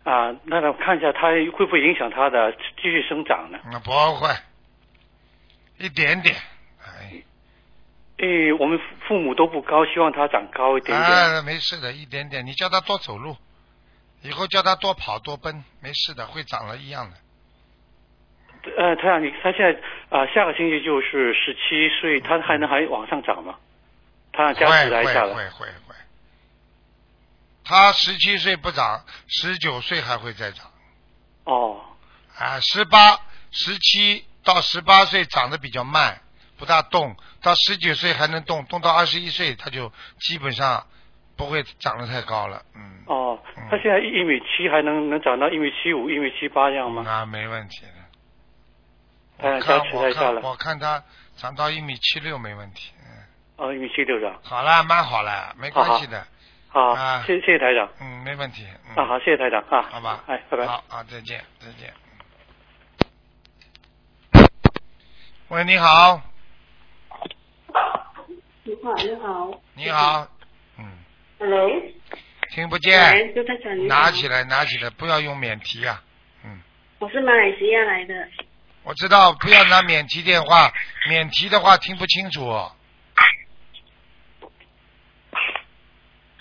[0.04, 3.60] 啊，那我看一下他会不会影响他的继续生长呢？
[3.72, 4.30] 那不会，
[5.78, 6.36] 一点点，
[6.84, 7.22] 哎，
[8.22, 11.12] 诶，我们父母都不高，希望他长高一点点。
[11.12, 12.46] 啊，没事的，一点点。
[12.46, 13.36] 你叫他多走路，
[14.22, 17.18] 以后叫他多跑多奔，没事的，会长了一样的。
[18.78, 19.72] 呃，台长，你他现在
[20.10, 23.56] 啊、下个星期就是十七岁，他还能还往上涨吗？
[24.32, 25.34] 他让加会持来一下了。
[25.34, 25.96] 会会会会。
[27.64, 30.70] 他十七岁不长，十九岁还会再长。
[31.46, 31.82] 哦
[32.38, 36.22] 啊，十八、十七到十八岁长得比较慢，
[36.62, 40.86] 不大动，到十九岁还能动，动到二十一岁他就基本上
[41.36, 42.62] 不会长得太高了。
[42.76, 43.02] 嗯。
[43.08, 47.02] 哦嗯，他现在一米七，还能能长到一米七五、一米七八这样吗？
[47.04, 47.88] 那没问题的。
[49.60, 51.04] 看我看我看他
[51.36, 52.94] 长到一米七六没问题。
[53.00, 53.26] 嗯，
[53.58, 54.40] 哦，一米七六是吧？
[54.44, 56.24] 好了，蛮好了，没关系的。
[56.70, 57.90] 好，啊谢谢谢台长。
[58.00, 58.68] 嗯，没问题。
[58.88, 59.82] 嗯、啊，好，谢谢台长啊。
[59.90, 60.24] 好吧。
[60.28, 60.68] 哎，拜拜。
[60.68, 61.92] 好啊，再见，再见。
[65.50, 66.22] 喂，你好，
[68.72, 69.62] 你好，你好。
[69.74, 70.28] 你好，
[70.80, 70.86] 嗯
[71.40, 71.70] ，Hello。
[72.52, 73.34] 听不见。
[73.90, 76.02] 拿起来，拿起来，不要用免提啊。
[77.00, 78.14] 我是马来西亚来的。
[78.84, 80.72] 我知道，不要拿免提电话，
[81.10, 82.50] 免提的话听不清楚。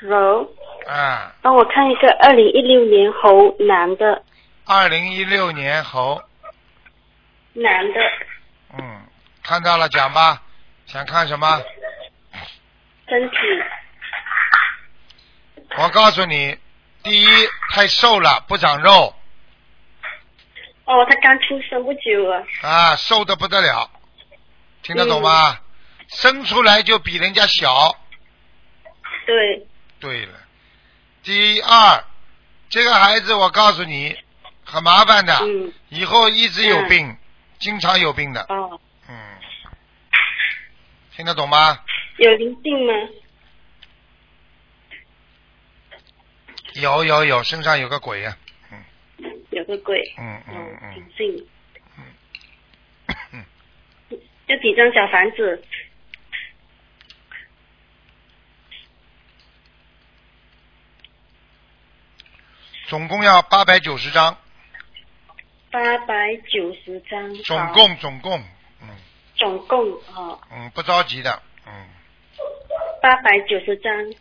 [0.01, 0.49] Hello。
[0.87, 4.23] 啊，帮我看一个二零一六年猴男的，
[4.67, 6.23] 二零一六年猴，
[7.55, 8.01] 男的，
[8.79, 9.03] 嗯，
[9.43, 10.43] 看到了，讲吧，
[10.87, 11.61] 想看什么？
[13.11, 13.37] 身体。
[15.77, 16.57] 我告诉你，
[17.03, 17.27] 第一
[17.73, 19.15] 太瘦了，不长肉。
[20.85, 22.43] 哦，他刚出生不久啊。
[22.63, 23.91] 啊，瘦的不得了，
[24.83, 25.59] 听得懂吗？
[26.09, 27.97] 生出来就比人家小。
[29.27, 29.67] 对，
[30.01, 30.33] 对了，
[31.23, 32.05] 第二，
[32.69, 34.17] 这个孩子我告诉你，
[34.65, 37.17] 很麻烦的，嗯，以后一直有病，
[37.59, 39.15] 经常有病的，哦，嗯，
[41.17, 41.79] 听得懂吗？
[42.21, 42.93] 有灵性吗？
[46.75, 48.37] 有有有，身上有个鬼呀、
[48.71, 48.85] 嗯。
[49.49, 49.99] 有个鬼。
[50.19, 51.49] 嗯哦嗯，嗯灵性。
[53.33, 53.43] 嗯，
[54.47, 55.65] 就几张小房子，
[62.89, 64.37] 总共要八百九十张，
[65.71, 67.35] 八百九十张。
[67.45, 68.39] 总共总共，
[68.83, 68.89] 嗯。
[69.37, 69.79] 总共
[70.15, 71.50] 哦，嗯，不着急的，嗯
[73.03, 73.93] 八百九十张。
[73.93, 74.15] 嗯，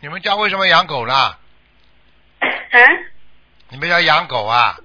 [0.00, 1.38] 你们家为什么养狗啦？
[2.40, 2.78] 啊？
[3.68, 4.76] 你们要养狗啊？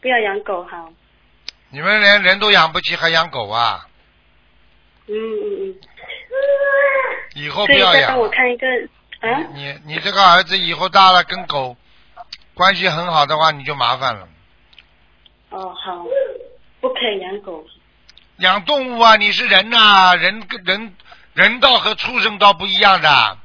[0.00, 0.90] 不要养狗好。
[1.70, 3.86] 你们连人都养不起，还养狗啊？
[5.06, 5.74] 嗯嗯嗯
[7.34, 7.66] 以后嗯。
[7.66, 8.18] 不要养。
[8.18, 8.66] 我看一个
[9.20, 9.38] 啊？
[9.54, 11.76] 你你这个儿子以后大了跟狗
[12.54, 14.28] 关系很好的话，你就麻烦了。
[15.50, 16.04] 哦，好，
[16.80, 17.66] 不可以养狗。
[18.36, 20.94] 养动物啊，你是人呐、人跟人
[21.38, 23.38] 人道和畜生道不一样的。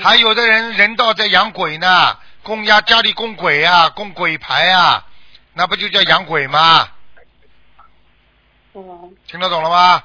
[0.00, 5.04] 还有的人人道在养鬼呢，供家家里供鬼啊，供鬼牌啊，
[5.54, 6.88] 那不就叫养鬼吗？
[8.74, 10.04] 哦，听得懂了吗？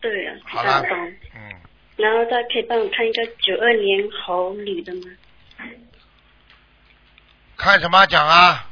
[0.00, 0.82] 对呀、好了。
[1.36, 1.54] 嗯，
[1.96, 5.02] 然后再可以帮我看一个九二年猴女的吗？
[7.56, 8.66] 看什么讲啊？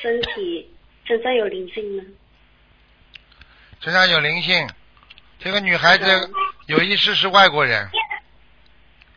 [0.00, 2.02] 身体身上有灵性吗？
[3.82, 4.66] 身上有灵性。
[5.38, 6.32] 这个女孩子嗯
[6.66, 7.88] 有一次是外国人。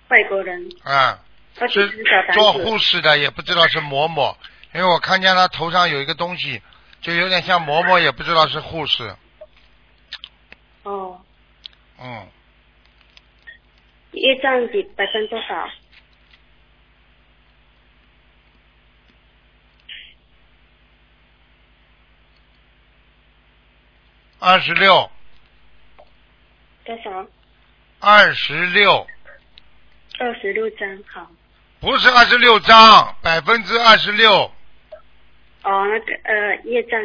[0.09, 1.19] 外国人，啊，
[1.59, 1.89] 二是
[2.33, 2.53] 做。
[2.53, 4.35] 护士的，也不知道是嬷嬷，
[4.73, 6.61] 因为我看见她头上有一个东西，
[6.99, 9.15] 就有点像嬷嬷，也不知道是护士。
[10.83, 11.21] 哦，
[11.97, 12.27] 嗯，
[14.11, 15.69] 业障比百分多少？
[24.39, 25.09] 二十六，
[26.85, 27.27] 多少？
[27.99, 29.07] 二十六，
[30.19, 31.29] 二十六张，好。
[31.79, 34.51] 不是二十六张，百分之二十六。
[35.63, 36.99] 哦，那个呃，业障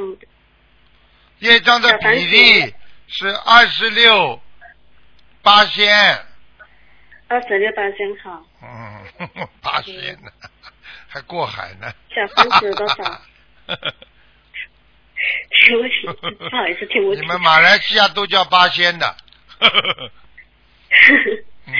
[1.40, 2.74] 业障的比例
[3.06, 4.40] 是二十六
[5.42, 5.94] 八仙，
[7.28, 8.42] 二十六八仙好。
[8.62, 10.30] 嗯， 八仙呢，
[11.08, 11.92] 还过海呢。
[12.14, 13.20] 小房子多少？
[15.66, 16.06] 听不起，
[16.50, 17.22] 不好意思，听不清。
[17.22, 19.16] 你们马来西亚都叫八仙的。
[21.66, 21.72] 嗯，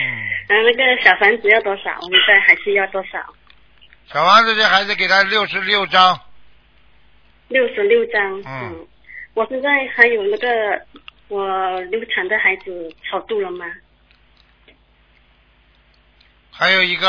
[0.48, 1.96] 然后那个小房子要多少？
[2.02, 3.18] 我们这还是要多少？
[4.06, 6.20] 小房子这孩子给他六十六张，
[7.48, 8.42] 六十六张。
[8.44, 8.86] 嗯
[9.34, 10.86] 我现在还有那个
[11.28, 13.66] 我流产的孩子超度了吗？
[16.50, 17.06] 还有一个，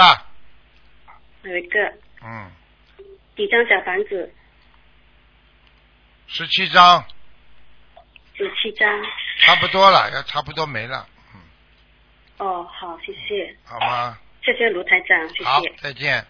[1.43, 1.79] 有一个
[2.21, 2.51] 嗯，
[3.37, 4.29] 几张小房子？
[6.27, 7.05] 十七张，
[8.37, 8.87] 十七张。
[9.39, 11.41] 差不多了，要差不多没了，嗯
[12.37, 14.17] 哦，好，谢谢，好吗？
[14.43, 16.25] 谢谢卢台长，谢好谢，，再见。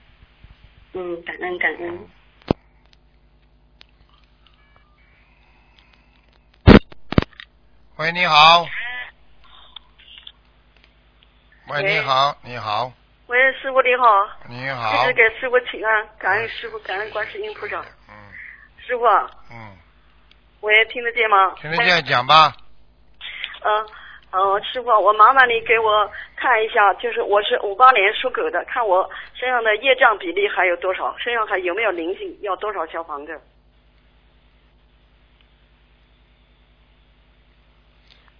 [0.93, 2.07] 嗯，感恩感恩。
[7.97, 8.63] 喂，你好。
[11.67, 12.93] 喂，喂你好，你好，
[13.25, 14.05] 喂，师傅你好，
[14.47, 15.13] 你好这是。
[15.13, 17.83] 给师傅请安，感恩师傅，感恩观世音菩萨。
[18.07, 18.15] 嗯
[18.79, 19.03] 师傅，
[19.51, 19.77] 嗯，
[20.67, 21.55] 喂，听得见吗？
[21.61, 22.53] 听得见，讲吧。
[23.63, 23.87] 嗯
[24.31, 33.39] 嗯，师傅，我麻烦你给我看一下，就是我是五八年属狗的，看我身上的业障比例还有多少，身上还有没有灵性，要多少小房子？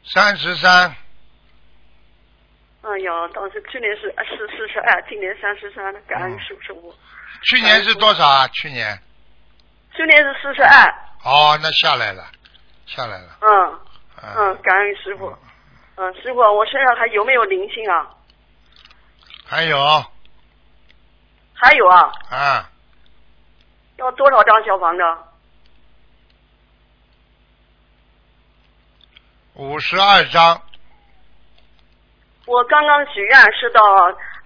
[0.03, 0.93] 三十三，
[2.81, 6.93] 哎呀，当时去年是是四十二，今年三十三了，感恩师傅师傅。
[7.43, 8.45] 去年是多少啊？
[8.49, 8.99] 去年？
[9.95, 12.25] 去年是四十二，哦，那下来了，
[12.85, 13.37] 下来了。
[13.41, 13.79] 嗯
[14.23, 15.35] 嗯嗯，感恩师傅。
[15.95, 18.07] 嗯，师傅，我身上还有没有灵性啊？
[19.45, 19.77] 还有
[21.53, 22.69] 还有啊，啊，
[23.97, 25.03] 要多少张小房子？
[29.55, 30.61] 五十二张。
[32.45, 33.81] 我刚刚许愿是到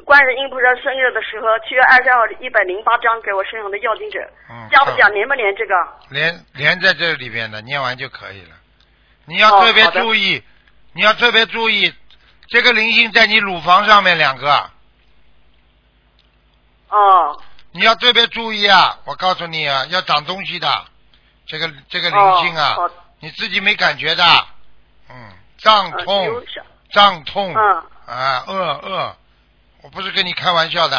[0.05, 5.75] 观世音菩萨生日的时候，七月二十号一百零八张给我身上的要经者，嗯，加不加连不连这个？
[6.09, 8.55] 连连在这里边的，念完就可以了。
[9.25, 10.43] 你要哦特别注意，
[10.93, 11.93] 你要特别注意，
[12.47, 14.69] 这个灵性在你乳房上面两个，
[16.89, 17.41] 哦。
[17.73, 18.99] 你要特别注意啊！
[19.05, 20.67] 我告诉你啊，要长东西的，
[21.47, 24.23] 这个这个灵性啊，哦你自己没感觉的，
[25.09, 26.43] 嗯，胀呃痛
[26.91, 27.83] 胀痛，嗯。
[28.07, 29.15] 啊，饿饿，
[29.81, 30.97] 我不是跟你开玩笑的，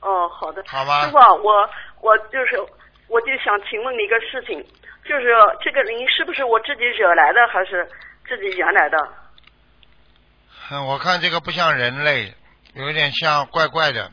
[0.00, 0.62] 哦，好的。
[0.66, 2.60] 好吗师傅，啊我我就是
[3.08, 4.58] 我就想请问你一个事情，
[5.04, 7.88] 就是这个灵是不是我自己惹来的，还是
[8.28, 8.98] 自己原来的？
[10.70, 12.34] 嗯，我看这个不像人类，
[12.74, 14.10] 有一点像怪怪的，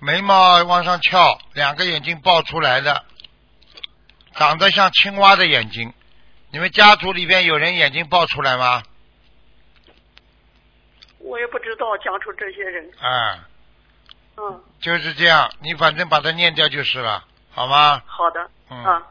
[0.00, 3.04] 眉毛往上翘，两个眼睛爆出来的，
[4.34, 5.94] 长得像青蛙的眼睛。
[6.50, 8.82] 你们家族里边有人眼睛爆出来吗？
[11.26, 12.88] 我也不知道讲出这些人。
[13.00, 13.42] 啊，
[14.38, 18.00] 嗯，就是这样，你反正把它念掉就是了，好吗？
[18.06, 18.48] 好的。
[18.70, 19.02] 嗯啊，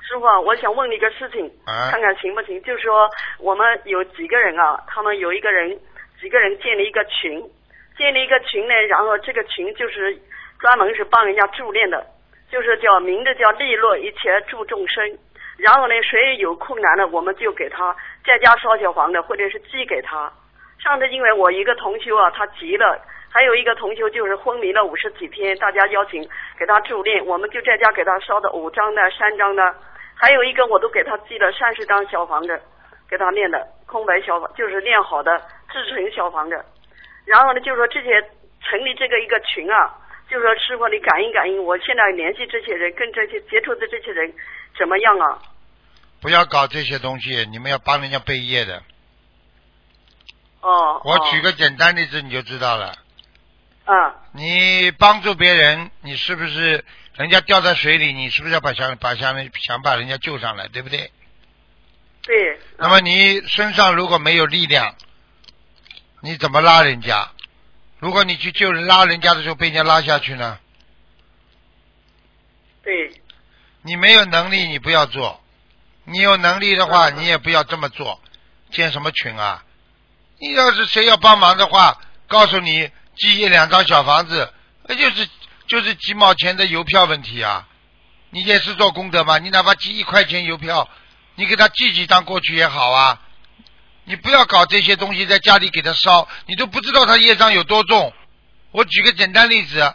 [0.00, 2.60] 师傅啊，我想问你一个事情，啊看看行不行？
[2.62, 3.08] 就是说，
[3.38, 5.78] 我们有几个人啊，他们有一个人，
[6.20, 7.42] 几个人建立一个群，
[7.98, 10.18] 建立一个群呢，然后这个群就是
[10.58, 12.06] 专门是帮人家助念的，
[12.50, 15.18] 就是叫名字叫利落一切助众生。
[15.58, 17.94] 然后呢，谁有困难了，我们就给他
[18.24, 20.32] 在家烧小房的，或者是寄给他。
[20.82, 26.26] 上次因为我一个同修啊，他急了，还有一个同修就是昏迷了五十几天，大家邀请
[26.58, 29.74] 给他助念，我们就在家给他烧的五张的、三张的，
[30.14, 32.58] 还有一个我都给他寄了三十张小房子，
[33.10, 35.38] 给他念的空白小房，就是念好的
[35.70, 36.64] 自成小房子。
[37.26, 38.20] 然后呢，就说这些
[38.62, 39.94] 成立这个一个群啊，
[40.30, 44.32] 就说师傅你感应感应，我现在联系这些人，跟这些接触的这些人
[44.78, 45.38] 怎么样啊？
[46.22, 48.82] 不要搞这些东西，你们要帮人家背业的。
[50.60, 52.94] 哦，我哦举个简单例子你就知道了。
[53.84, 56.84] 啊，你帮助别人，你是不是
[57.14, 61.10] 人家掉在水里，你是不是要把想把想想把人家救上来，对不对？
[62.22, 62.60] 对。
[62.78, 64.94] 那么你身上如果没有力量，
[66.20, 67.30] 你怎么拉人家？
[67.98, 70.58] 如果你去救人拉人家的时候被人家拉下去呢？
[72.82, 73.20] 对。
[73.82, 75.40] 你没有能力，你不要做；
[76.04, 78.20] 你有能力的话，你也不要这么做。
[78.70, 79.64] 建什么群啊？
[80.40, 84.52] 你要是谁要帮忙的话，告诉你寄一两张小房子，
[84.86, 85.28] 那就是
[85.66, 87.68] 就是几毛钱的邮票问题啊。
[88.30, 89.38] 你也是做功德嘛？
[89.38, 90.88] 你哪怕寄一块钱邮票，
[91.34, 93.20] 你给他寄几张过去也好啊。
[94.04, 98.12] 你不要搞这些东西在家里给他烧，你都不知道他业障有多重。
[98.70, 99.94] 我举个简单例子，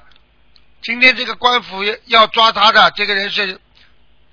[0.82, 3.60] 今天这个官府要抓他的这个人是。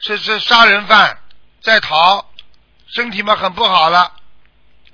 [0.05, 1.17] 是是杀人犯
[1.63, 2.29] 在逃，
[2.93, 4.13] 身体嘛很不好了，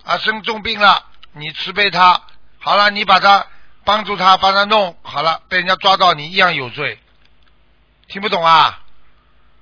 [0.04, 1.02] 啊生重病了，
[1.38, 2.20] 你慈悲他，
[2.58, 3.46] 好了你把他
[3.84, 6.98] 帮助他帮他弄好了，被人家抓到你一样有罪，
[8.08, 8.80] 听不懂啊？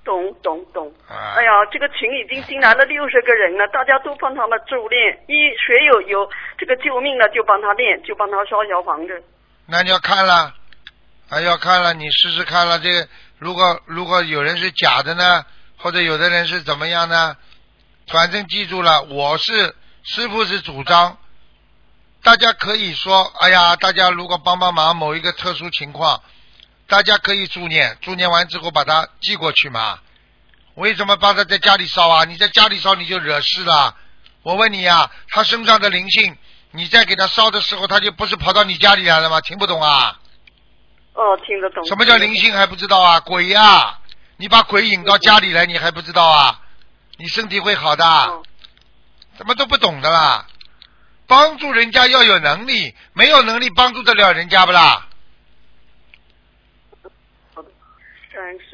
[0.04, 0.92] 懂懂懂。
[1.08, 9.24] 哎呀，这个群已经进来了六十个人了，大家都帮他们助念，一谁有有这个救命的就帮他念，就帮他烧小房子。
[9.66, 10.54] 那你要看了，
[11.28, 13.08] 啊要看了，你试试看了这个。
[13.38, 15.44] 如果如果有人是假的呢，
[15.76, 17.36] 或者有的人是怎么样呢？
[18.08, 19.74] 反正记住了，我是
[20.04, 21.18] 师傅是主张，
[22.26, 26.20] 大家可以说，哎呀，大家如果帮帮忙，某一个特殊情况，
[26.88, 30.00] 大家可以助念，助念完之后把它寄过去嘛。
[30.74, 32.24] 为什么帮他在家里烧啊？
[32.24, 33.94] 你在家里烧你就惹事了。
[34.42, 36.36] 我问你呀，他身上的灵性，
[36.72, 39.40] 你在给他烧的时候，他就不是跑到你家里来了吗？
[39.40, 40.18] 听不懂啊？
[41.12, 41.86] 哦，听得懂。
[41.86, 43.20] 什么叫灵性还不知道啊？
[43.20, 44.00] 鬼呀！
[44.36, 46.60] 你把鬼引到家里来，你还不知道啊？
[47.18, 48.04] 你身体会好的？
[49.38, 50.44] 怎么都不懂的啦？
[51.26, 55.08] 帮助人家要有能力，没有能力帮助得了人家不啦？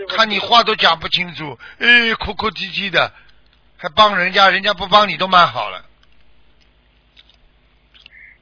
[0.09, 3.13] 看你话都讲不清楚，哎，哭哭啼啼的，
[3.79, 5.85] 还帮人家，人家不帮你都蛮好了。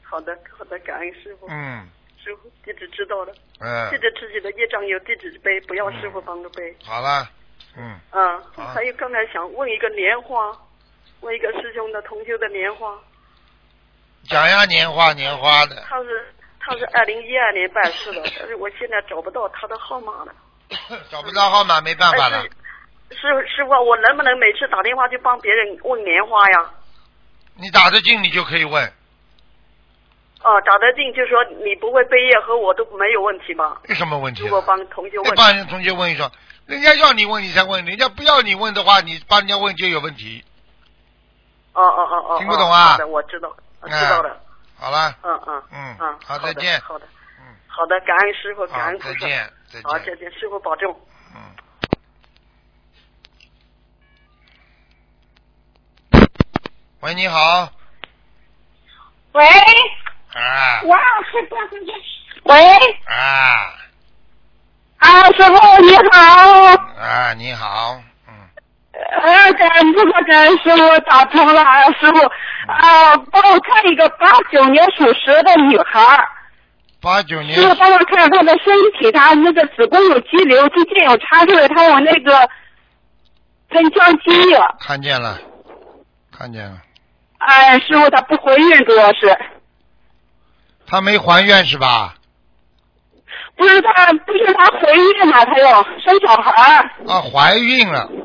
[0.03, 1.47] 好的，好的，感恩师傅。
[1.51, 1.89] 嗯。
[2.25, 3.33] 师傅，弟子知道了。
[3.61, 3.91] 嗯。
[3.91, 6.75] 记得自己的业障由弟子背，不要师傅帮着背。
[6.83, 7.31] 好了。
[7.77, 8.01] 嗯。
[8.11, 8.43] 嗯。
[8.57, 10.51] 还有刚才想问一个莲花，
[11.21, 12.99] 问一个师兄的同修的莲花。
[14.31, 15.77] 讲呀，年花年花的。
[15.89, 20.33] 他是他是二零一二年办事的，但是我现在找不到他的号码了。
[21.11, 22.43] 找不到号码没办法了。
[23.11, 23.19] 师
[23.49, 26.71] 师傅，我能不能每次打电话就帮别人问年花呀？
[27.57, 28.85] 你打得进，你就可以问。
[30.43, 33.83] 哦，打得进，就说你不会背业和我都没有问题吧？
[33.89, 34.43] 有什么问题？
[34.45, 36.31] 如果帮同学问，帮同学问一说，
[36.67, 40.45] 人家要你问你才问，人家不要你问的话，你帮人家问就有问题。
[41.73, 42.93] 哦哦哦哦，听不懂啊？
[42.93, 43.55] 好的，我知道，
[43.89, 44.41] 知道了。
[44.79, 45.15] 好了。
[45.23, 46.81] 嗯嗯嗯嗯，好，再见。
[46.81, 47.07] 好的，
[47.39, 49.83] 嗯，好的，感恩师傅，感恩再见，再见。
[49.85, 50.99] 好，再见，师傅保重。
[51.35, 51.41] 嗯。
[57.01, 57.71] 喂，你好。
[59.33, 59.45] 喂。
[60.33, 60.83] 啊！
[60.85, 60.99] 哇，
[61.31, 61.99] 是大声点！
[62.45, 62.55] 喂！
[63.07, 63.75] 啊！
[64.99, 66.77] 啊，师傅你好！
[67.01, 68.10] 啊，你好，嗯。
[69.23, 71.65] 呃，感恩这个感恩师傅打通了，
[71.99, 72.19] 师傅
[72.67, 76.01] 啊，帮我看一个八九年属蛇的女孩。
[77.01, 77.55] 八九年。
[77.59, 82.49] 师傅帮我看她的身体，她那个子宫有肌瘤，最近有查出来她有那个
[83.71, 84.61] 盆腔积液。
[84.81, 85.39] 看见了，
[86.37, 86.77] 看见了。
[87.39, 89.37] 哎，师傅她不怀孕，主要是。
[90.87, 92.15] 她没怀孕是吧？
[93.57, 96.91] 不是她，不是她怀孕了，她要生小孩。
[97.09, 98.20] 啊，怀孕了，嗯。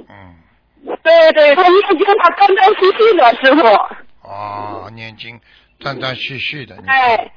[1.06, 4.28] 对对，他念经，他断断续续的，师傅。
[4.28, 5.39] 哦，念经
[5.78, 6.76] 断断续续的。
[6.88, 7.32] 哎。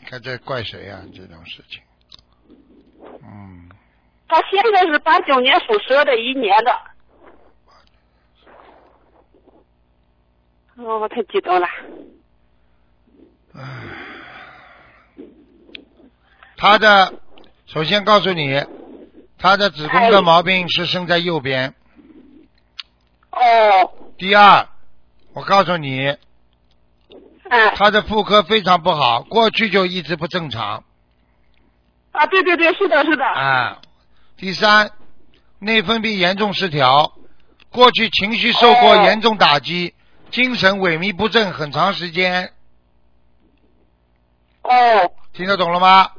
[0.00, 0.98] 你看这怪谁呀？
[1.14, 1.80] 这种事情。
[3.22, 3.70] 嗯。
[4.26, 6.72] 他现在是八九年属蛇的一年的。
[10.82, 11.68] 哦，我太激动了。
[13.54, 13.62] 唉。
[16.56, 17.14] 他的
[17.66, 18.60] 首先告诉你，
[19.38, 21.76] 他的子宫的毛病是生在右边。
[23.34, 23.92] 哦。
[24.16, 24.68] 第二，
[25.32, 26.16] 我告诉你，
[27.76, 30.84] 他的妇科非常不好，过去就一直不正常。
[32.12, 33.24] 啊，对对对，是的，是的。
[33.24, 33.80] 啊。
[34.36, 34.90] 第三，
[35.58, 37.12] 内分泌严重失调，
[37.70, 39.94] 过去情绪受过严重打击，
[40.30, 42.52] 精神萎靡不振很长时间。
[44.62, 44.70] 哦。
[45.32, 46.12] 听得懂了吗？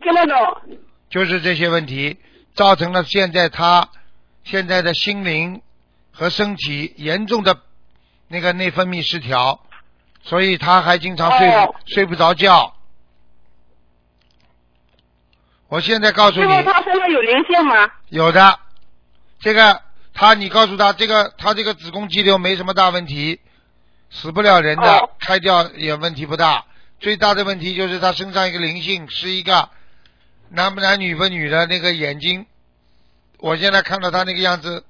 [0.00, 0.78] 听得懂，
[1.10, 2.18] 就是这些问题
[2.54, 3.88] 造成了现在他
[4.44, 5.60] 现在的心灵
[6.18, 7.60] 和身体严重的
[8.26, 9.60] 那个内分泌失调，
[10.24, 12.74] 所以他还经常睡睡不着觉。
[15.68, 17.88] 我现在告诉你，他身上有灵性吗？
[18.08, 18.58] 有的，
[19.38, 19.80] 这个
[20.12, 23.38] 他你告诉他，这个他这个子宫肌瘤没什么大问题，
[24.10, 26.64] 死不了人的，哦开掉也问题不大。
[26.98, 29.68] 最大的问题就是他身上一个灵性是一个
[30.48, 32.46] 男不男女不女的那个眼睛，
[33.38, 34.84] 我现在看到他那个样子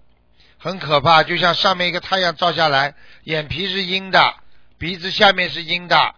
[0.58, 4.34] 很可怕，就像上面一个太阳照下来，眼皮是阴的，
[4.76, 6.14] 鼻子下面是阴的，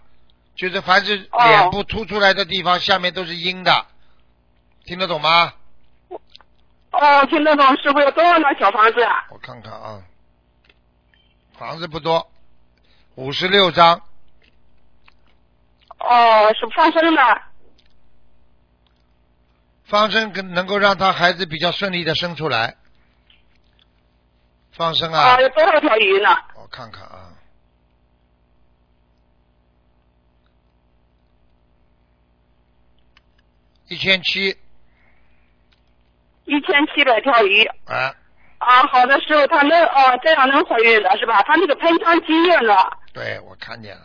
[0.56, 3.86] 就是凡是哦脸部凸出来的地方，下面都是阴的，
[4.84, 5.52] 听得懂吗？
[6.92, 9.26] 哦，听得懂，师傅有多少张小房子啊？
[9.30, 10.02] 我看看啊，
[11.58, 12.30] 房子不多，
[13.14, 14.02] 五十六张，
[15.98, 17.42] 哦，是放生的。
[19.84, 22.76] 放生跟能够让他孩子比较顺利的生出来。
[24.72, 26.28] 放生啊啊，，有多少条鱼呢？
[26.56, 27.32] 我看看啊，
[33.88, 34.56] 一千七，
[36.44, 37.64] 一千七百条鱼。
[37.86, 38.14] 啊，
[38.58, 41.42] 啊，好的，师傅，他能哦这样能怀孕的是吧？
[41.42, 42.74] 他那个盆腔积液呢？
[43.12, 44.02] 对我看见了。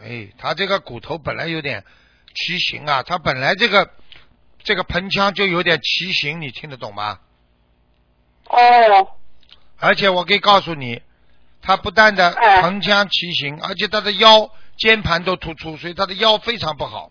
[0.00, 1.82] 哎，他这个骨头本来有点
[2.34, 3.90] 畸形啊，他本来这个
[4.62, 7.18] 这个盆腔就有点畸形，你听得懂吗？
[8.48, 9.16] 哦，
[9.78, 11.02] 而且我可以告诉你，
[11.62, 17.10] 他不但的哎盆腔畸形，而且他的腰肩盘都突出，所以他的腰非常不好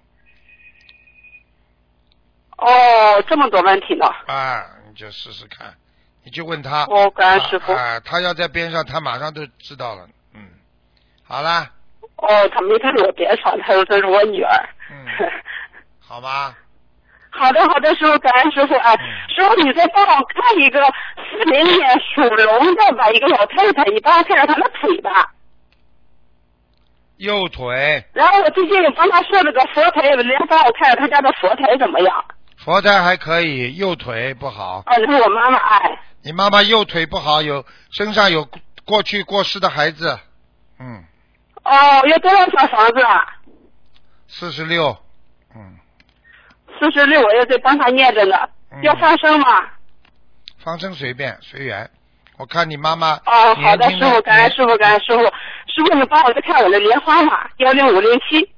[2.57, 4.05] 哦，这么多问题呢？
[4.27, 4.65] 啊！
[4.87, 5.75] 你就试试看，
[6.23, 6.85] 你就问他。
[6.85, 10.07] 哦感恩师傅啊，他要在边上，他马上就知道了。
[10.33, 10.41] 嗯，
[11.23, 11.69] 好啦，
[12.15, 14.69] 哦，他没看着我边上，他说这是我女儿。
[14.89, 15.05] 嗯，
[15.99, 16.57] 好吧，
[17.37, 18.93] 好的，好的，师傅，感恩师傅啊！
[18.93, 20.81] 嗯师傅，你再帮我看一个
[21.29, 25.31] 四零年属龙的吧，一个老太太，你帮我看看她的腿吧。
[27.17, 32.25] 右腿然后我最近帮她设了个佛台，连帮我看看她家的佛台怎么样。
[32.57, 34.83] 佛台还可以，右腿不好。
[34.85, 35.99] 啊，是我妈妈哎。
[36.23, 38.47] 你妈妈右腿不好，有身上有
[38.85, 40.17] 过去过世的孩子，
[40.79, 41.03] 嗯，
[41.63, 43.25] 哦，有多少小房子啊？
[44.27, 44.97] 四十六，
[45.55, 45.77] 嗯，
[46.79, 48.35] 四十六，我也在帮他念着呢。
[48.71, 49.47] 嗯要放生吗？
[50.57, 51.89] 放生随便随缘。
[52.37, 55.23] 我看你妈妈哦，好的，师傅，感恩师傅，感恩师傅。
[55.23, 58.49] 师傅，你帮我再看我的莲花嘛，幺零五零七，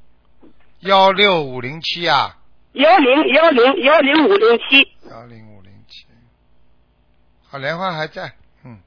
[0.80, 2.36] 幺六五零七啊，
[2.74, 4.88] 幺零幺零幺零五零七。
[5.12, 6.08] 幺零五零七，
[7.48, 8.32] 好，莲花还在，
[8.64, 8.80] 嗯，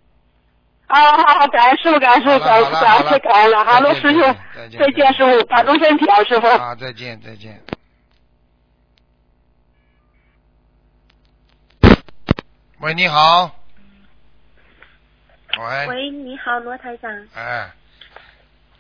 [0.88, 4.20] 啊，好好，感恩师傅，感恩师傅，感恩感恩太感恩了，哈喽，师兄，
[4.56, 6.48] 再见再见，师傅，保重身体啊，师傅。
[6.48, 7.62] 啊，再见再见。
[12.80, 13.54] 喂，你好。
[15.58, 15.86] 喂。
[15.86, 17.10] 喂，你好，罗台长。
[17.34, 17.70] 哎，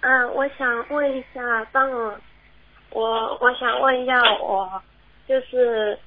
[0.00, 1.40] 嗯，我想问一下，
[1.70, 2.18] 帮我，
[2.92, 4.82] 我我想问一下我，
[5.28, 5.98] 就是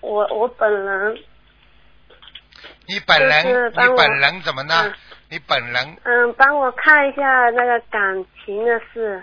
[0.00, 1.18] 我我本人，
[2.86, 4.94] 你本人就是你本人怎么呢嗯？
[5.28, 9.22] 你本人嗯，帮我看一下那个感情的事。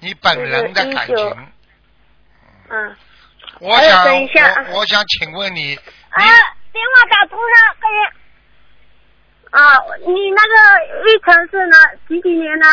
[0.00, 1.46] 你本人的感就是情，
[2.68, 2.90] 嗯。
[2.90, 2.96] 哎
[3.60, 5.76] 我想等一下我我想请问你，
[6.10, 6.22] 啊，
[6.74, 8.12] 电话打通了，快点。
[9.50, 10.54] 啊，你那个
[11.04, 11.94] 历程是哪？
[12.08, 12.66] 几几年呢？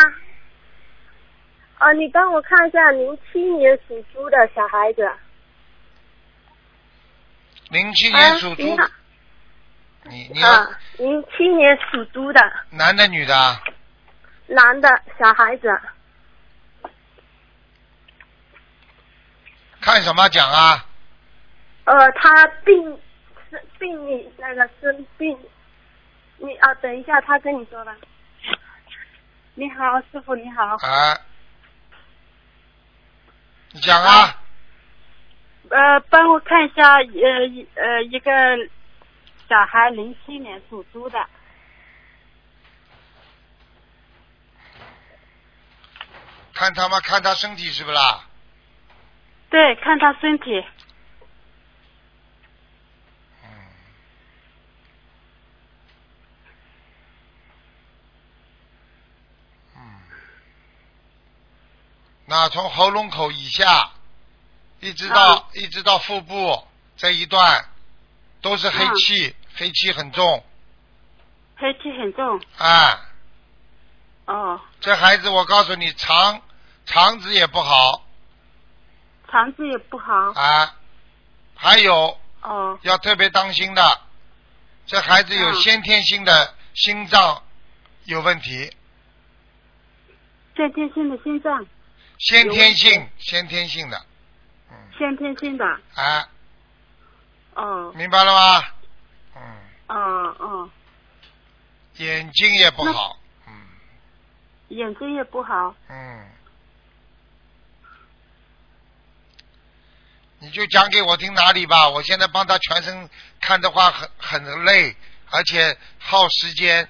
[1.78, 5.08] 啊，你帮我看一下零七年属猪的小孩子。
[7.70, 8.76] 零七啊年属猪
[10.02, 12.40] 你，你啊，零七年属猪的
[12.70, 13.62] 男的女的啊？
[14.48, 15.80] 男的小孩子，
[19.80, 20.84] 看什么讲啊？
[21.84, 22.91] 呃，他病是
[23.82, 25.36] 病例那个生病，
[26.36, 27.96] 你啊，等一下，他跟你说吧。
[29.54, 30.76] 你好，师傅，你好。
[30.76, 31.18] 啊，
[33.72, 34.40] 你讲啊，
[35.68, 38.30] 呃，帮我看一下，呃一呃一个
[39.48, 41.18] 小孩，零七年属猪的，
[46.54, 48.26] 看他妈看他身体是不啦？
[49.50, 50.64] 对，看他身体，
[62.32, 63.90] 那从喉咙口以下，
[64.80, 66.66] 一直到、一直到腹部
[66.96, 67.68] 这一段，
[68.40, 70.42] 都是黑气，黑气很重。
[71.56, 72.40] 黑气很重。
[72.56, 73.06] 啊。
[74.24, 76.40] 哦，这孩子，我告诉你，肠
[76.86, 78.02] 肠子也不好。
[79.30, 80.14] 肠子也不好。
[80.32, 80.74] 啊，
[81.54, 84.00] 还有哦，要特别当心的，
[84.86, 87.42] 这孩子有嗯先天性的心脏
[88.04, 88.74] 有问题，
[90.56, 91.66] 先天性的心脏，
[92.22, 94.06] 先天性先天性的
[94.96, 95.64] 先天性的。
[95.94, 96.28] 啊，
[97.54, 98.64] 哦明白了吗？
[99.34, 99.42] 嗯，
[99.88, 100.70] 哦哦，
[101.96, 103.18] 眼睛也不好，
[103.48, 103.52] 嗯
[104.68, 105.74] 眼睛也不好。
[105.88, 106.30] 嗯，
[110.38, 111.88] 你就讲给我听哪里吧。
[111.88, 113.10] 我现在帮他全身
[113.40, 114.94] 看的话很很累，
[115.30, 116.88] 而且耗时间。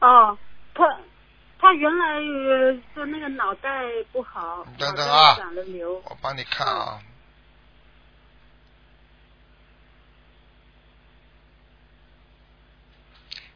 [0.00, 0.36] 哦，
[0.74, 0.84] 他
[1.66, 3.68] 他原来呃说那个脑袋
[4.12, 5.96] 不好，等等啊长了瘤。
[6.04, 7.02] 我帮你看啊。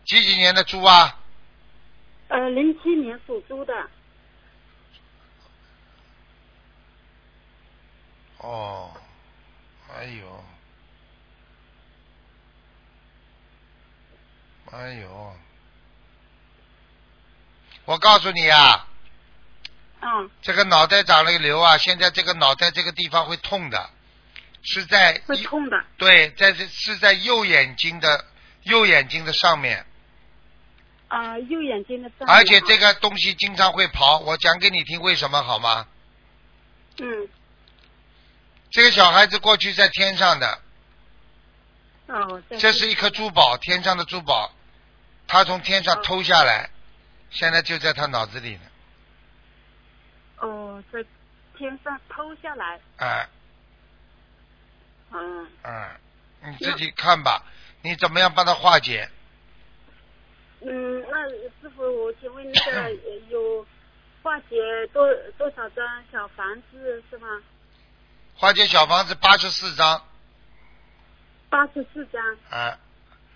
[0.05, 1.21] 几几年的猪啊？
[2.27, 3.89] 呃，零七年属猪的。
[8.39, 8.93] 哦，
[9.95, 10.45] 哎呦，
[14.73, 15.37] 哎呦，
[17.91, 18.87] 我告诉你啊，
[20.01, 23.91] 嗯，这个脑袋长了个瘤啊，现在这个脑袋这个地方会痛的，
[24.63, 25.85] 是在会痛的。
[25.99, 28.27] 对，在这是在右眼睛的
[28.63, 29.85] 右眼睛的上面，
[31.09, 32.29] 啊、右眼睛的上面。
[32.29, 34.21] 而且这个东西经常会跑。
[34.21, 35.89] 我讲给你听为什么好吗？
[37.01, 37.29] 嗯，
[38.71, 40.61] 这个小孩子过去在天上的，
[42.07, 44.53] 哦，在这是一颗珠宝，天上的珠宝，
[45.27, 46.71] 他从天上偷下来，
[47.31, 48.63] 现在就在他脑子里呢。
[50.39, 51.05] 哦，在
[51.57, 52.81] 天上偷下来。
[52.97, 53.29] 哎、
[55.13, 55.91] 嗯，嗯，
[56.47, 57.43] 你自己看吧，
[57.83, 59.09] 你怎么样帮他化解？
[60.63, 61.29] 嗯，那
[61.61, 62.91] 师傅，我请问那个呃
[63.31, 63.67] 有
[64.23, 64.57] 化解
[64.93, 65.07] 多
[65.39, 67.29] 多少张小房子是吗？
[68.35, 70.03] 化解小房子八十四张，
[71.51, 72.23] 八十四张。
[72.51, 72.79] 啊、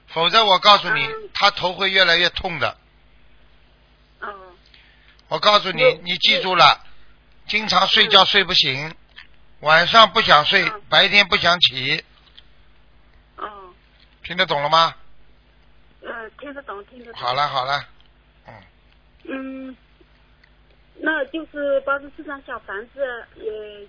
[0.09, 2.79] 否则我告诉你，嗯他头会越来越痛的。
[5.29, 5.37] 哦。
[5.37, 6.85] 我告诉你，你记住了，
[7.47, 8.95] 经常睡觉睡不醒，
[9.61, 12.05] 晚上不想睡，白天不想起，
[13.37, 13.75] 哦，
[14.23, 14.95] 听得懂了吗？
[16.03, 17.15] 呃，听得懂，听得懂。
[17.15, 17.89] 好了好了，
[18.47, 18.55] 嗯，
[19.25, 19.77] 嗯
[20.97, 23.89] 那就是八十四张小房子，也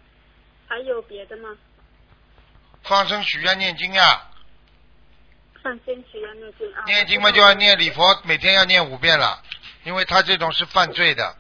[0.68, 1.50] 还有别的吗？
[2.84, 4.30] 放生许愿念经呀，
[5.62, 6.84] 放生许愿念经啊。
[6.86, 9.44] 念经嘛就要念礼佛，每天要念五遍了，
[9.86, 11.36] 因为他这种是犯罪的。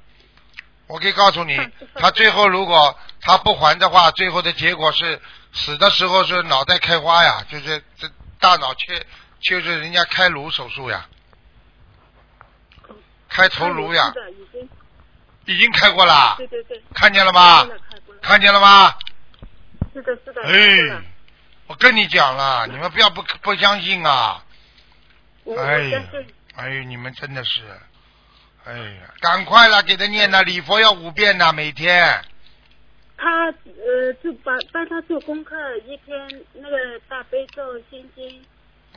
[0.87, 1.59] 我可以告诉你，
[1.95, 5.21] 他最后如果他不还的话，最后的结果是
[5.51, 9.05] 死的时候是脑袋开花呀，就是这大脑切，
[9.41, 11.07] 就是人家开颅手术呀，
[13.27, 14.69] 开头颅呀已经。
[15.47, 16.83] 已经开过了，对对对。
[16.95, 17.67] 看见了吗
[18.19, 18.95] 看见了吗？
[19.93, 20.41] 是的，是的。
[20.41, 21.03] 哎，
[21.67, 24.43] 我跟你讲了，你们不要不不相信啊！
[25.43, 26.01] 我哎呀。
[26.55, 27.61] 哎呦，你们真的是，
[28.65, 32.19] 哎呀，赶快了，给他念了，礼佛要五遍呐，每天。
[33.17, 35.55] 他呃，就帮帮他做功课，
[35.85, 38.43] 一天那个大悲咒、心经、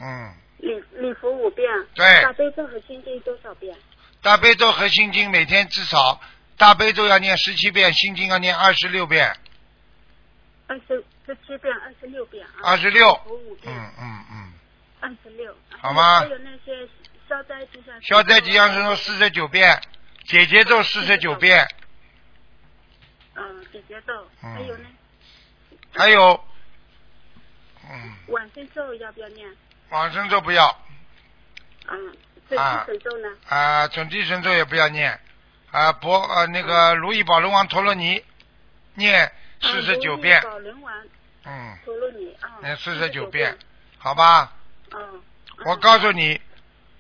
[0.00, 1.68] 嗯，礼礼佛五遍。
[1.94, 3.76] 对大悲咒和心经多少遍？
[4.22, 6.20] 大悲咒和心经每天至少
[6.56, 9.36] 大悲咒要念十七遍，心经要念二十六遍，
[10.66, 12.52] 二十十七遍，二十六遍啊。
[12.64, 13.06] 二十六。
[13.64, 14.52] 嗯嗯嗯，
[15.00, 15.54] 二十六。
[15.80, 16.88] 好吗还有那些
[17.28, 18.02] 消灾吉祥。
[18.02, 19.80] 消灾吉祥神咒四十九遍，
[20.24, 21.68] 姐姐咒四十九遍，
[23.34, 24.88] 嗯，姐姐咒，嗯还有呢，
[25.94, 26.44] 还有，
[27.90, 29.48] 嗯，往生咒要不要念？
[29.90, 30.76] 往生咒不要。
[31.88, 32.16] 嗯，
[32.48, 33.28] 准啊提神咒呢？
[33.48, 35.20] 啊，准提神咒也不要念，
[35.70, 38.22] 啊，博呃那个如意宝轮王陀罗尼
[38.94, 40.92] 念四十九遍宝轮王
[41.44, 42.58] 嗯，陀罗尼啊。
[42.62, 43.56] 念四十九遍，
[43.98, 44.52] 好吧？
[44.92, 45.22] 嗯。
[45.64, 46.37] 我告诉你，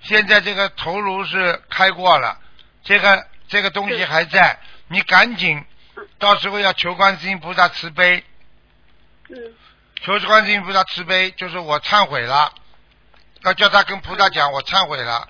[0.00, 2.38] 现在这个头颅是开过了，
[2.84, 5.64] 这个这个东西还在，你赶紧，
[6.18, 8.24] 到时候要求观世音菩萨慈悲，
[9.28, 9.36] 嗯。
[10.00, 12.52] 求观世音菩萨慈悲，就是我忏悔了，
[13.42, 15.28] 要叫他跟菩萨讲，我忏悔了，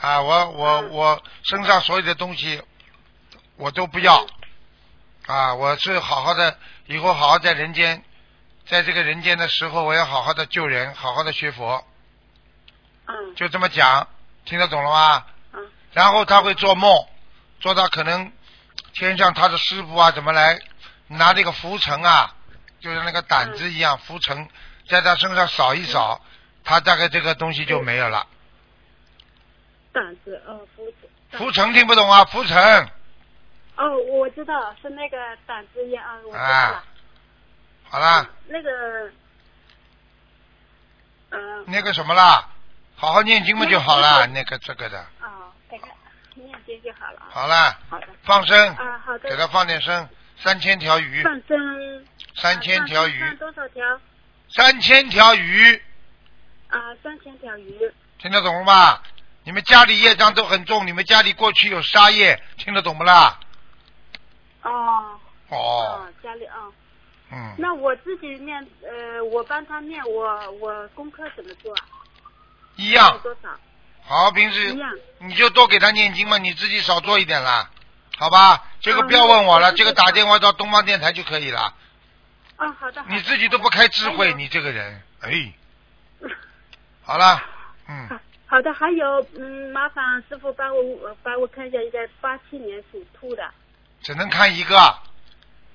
[0.00, 2.62] 啊，我我我身上所有的东西
[3.56, 4.26] 我都不要，
[5.26, 6.56] 啊，我是好好的，
[6.86, 8.02] 以后好好在人间，
[8.66, 11.84] 在这个人间的时候，我要好好的救人，好好的学佛，
[13.08, 13.34] 嗯。
[13.34, 14.06] 就这么讲，
[14.44, 15.26] 听得懂了吗？
[15.52, 15.70] 嗯。
[15.92, 16.90] 然后他会做梦，
[17.60, 18.32] 做到可能
[18.94, 20.60] 天上他的师傅啊怎么来
[21.08, 22.34] 拿这个浮尘啊，
[22.80, 24.48] 就是那个胆子一样，浮尘
[24.88, 26.20] 在他身上扫一扫，
[26.64, 28.26] 他大概这个东西就没有了。
[29.92, 30.92] 胆子哦，浮
[31.32, 32.24] 浮尘听不懂啊？
[32.26, 32.88] 浮尘
[33.76, 36.48] 哦，我知道是那个胆子烟啊，我知道了。
[36.48, 36.84] 啊，
[37.88, 39.10] 好啦，那个，
[41.30, 42.48] 嗯、那个什么啦，
[43.00, 45.86] 好好念经嘛就好了，那个这个的，哦，给他
[46.34, 47.28] 念经就好了啊。
[47.30, 48.08] 好啦，好的。
[48.24, 49.30] 放生啊，好的。
[49.30, 52.04] 给他放点生，三千条鱼，放生。
[52.34, 54.00] 三千条鱼放多少条？
[54.50, 55.80] 三千条鱼，
[56.70, 57.92] 啊，三千条鱼。
[58.18, 59.00] 听得懂了吗？
[59.44, 63.38] 你们家里业障都很重，你们家里过去有杀业，听得懂不啦？
[64.62, 65.20] 哦。
[65.50, 66.08] 哦。
[66.20, 66.56] 家里啊。
[67.30, 67.54] 嗯。
[67.58, 71.86] 那我自己念，呃，我帮他念，我我功课怎么做啊？
[72.78, 73.20] 一样。
[73.22, 73.50] 多少？
[74.06, 74.74] 好，平时。
[75.20, 77.68] 你就多给他念经嘛，你自己少做一点啦，
[78.16, 78.64] 好吧？
[78.80, 81.74] 这个不要问我了，这个打电话到东方电台就可以了。
[82.56, 83.04] 哦，好的。
[83.08, 85.52] 你自己都不开智慧，你这个人，哎。
[87.02, 87.42] 好了，
[87.88, 88.08] 嗯。
[88.46, 93.42] 好的，还有，嗯，麻烦师傅帮我帮我看一下一个八七年属兔的。
[94.02, 94.98] 只能看一个，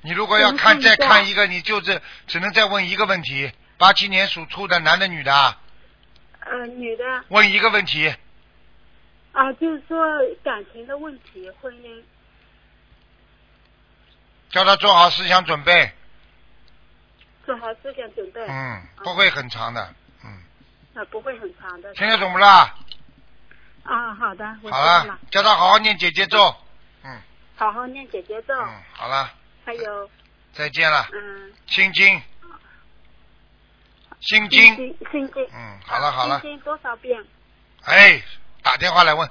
[0.04, 5.58] 你如果要看再看一个，你就这只能再问一个问题：八七年属兔的男的女的？
[6.46, 7.24] 呃，女的。
[7.30, 8.14] 问一个问题。
[9.32, 9.98] 啊，就是说
[10.44, 12.04] 感情的问题，婚姻。
[14.50, 15.92] 叫他做好思想准备。
[17.46, 18.46] 做好思想准备。
[18.48, 20.44] 嗯，不会很长的，嗯。
[20.94, 21.94] 啊，不会很长的。
[21.96, 22.76] 听得懂不啦？
[23.84, 26.56] 啊，好的，好了，叫他好好念姐姐咒。
[27.04, 27.22] 嗯。
[27.56, 28.54] 好好念姐姐咒。
[28.54, 29.34] 嗯，好了。
[29.66, 30.10] 还有。
[30.54, 31.08] 再见了。
[31.12, 31.54] 嗯。
[31.66, 32.22] 心经。
[34.24, 34.76] 心经。
[34.76, 34.98] 心
[35.34, 35.48] 经。
[35.54, 36.40] 嗯，好了好了。
[36.40, 37.24] 心经多少遍？
[37.84, 38.22] 哎，
[38.62, 39.30] 打电话来问。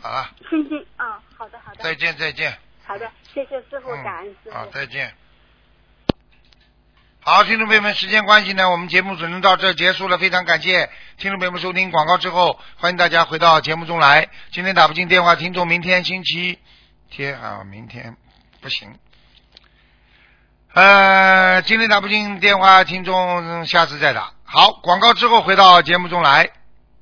[0.00, 0.30] 好了。
[0.50, 1.82] 心经啊，好的好的。
[1.82, 2.56] 再见再见。
[2.86, 4.52] 好的，谢谢师傅，感恩师傅。
[4.52, 5.14] 好，再见。
[7.20, 10.18] 好，听众朋友们，时间关系呢，我们节目只能到这结束了。
[10.18, 14.28] 非常感谢听众朋友们收听广告之后，欢迎大家回到节目中来。
[14.50, 16.58] 今天打不进电话，听众明天星期
[17.08, 18.14] 天啊，明天
[18.60, 18.98] 不行。
[20.74, 24.32] 呃，今天打不进电话，听众下次再打。
[24.42, 26.50] 好，广告之后回到节目中来。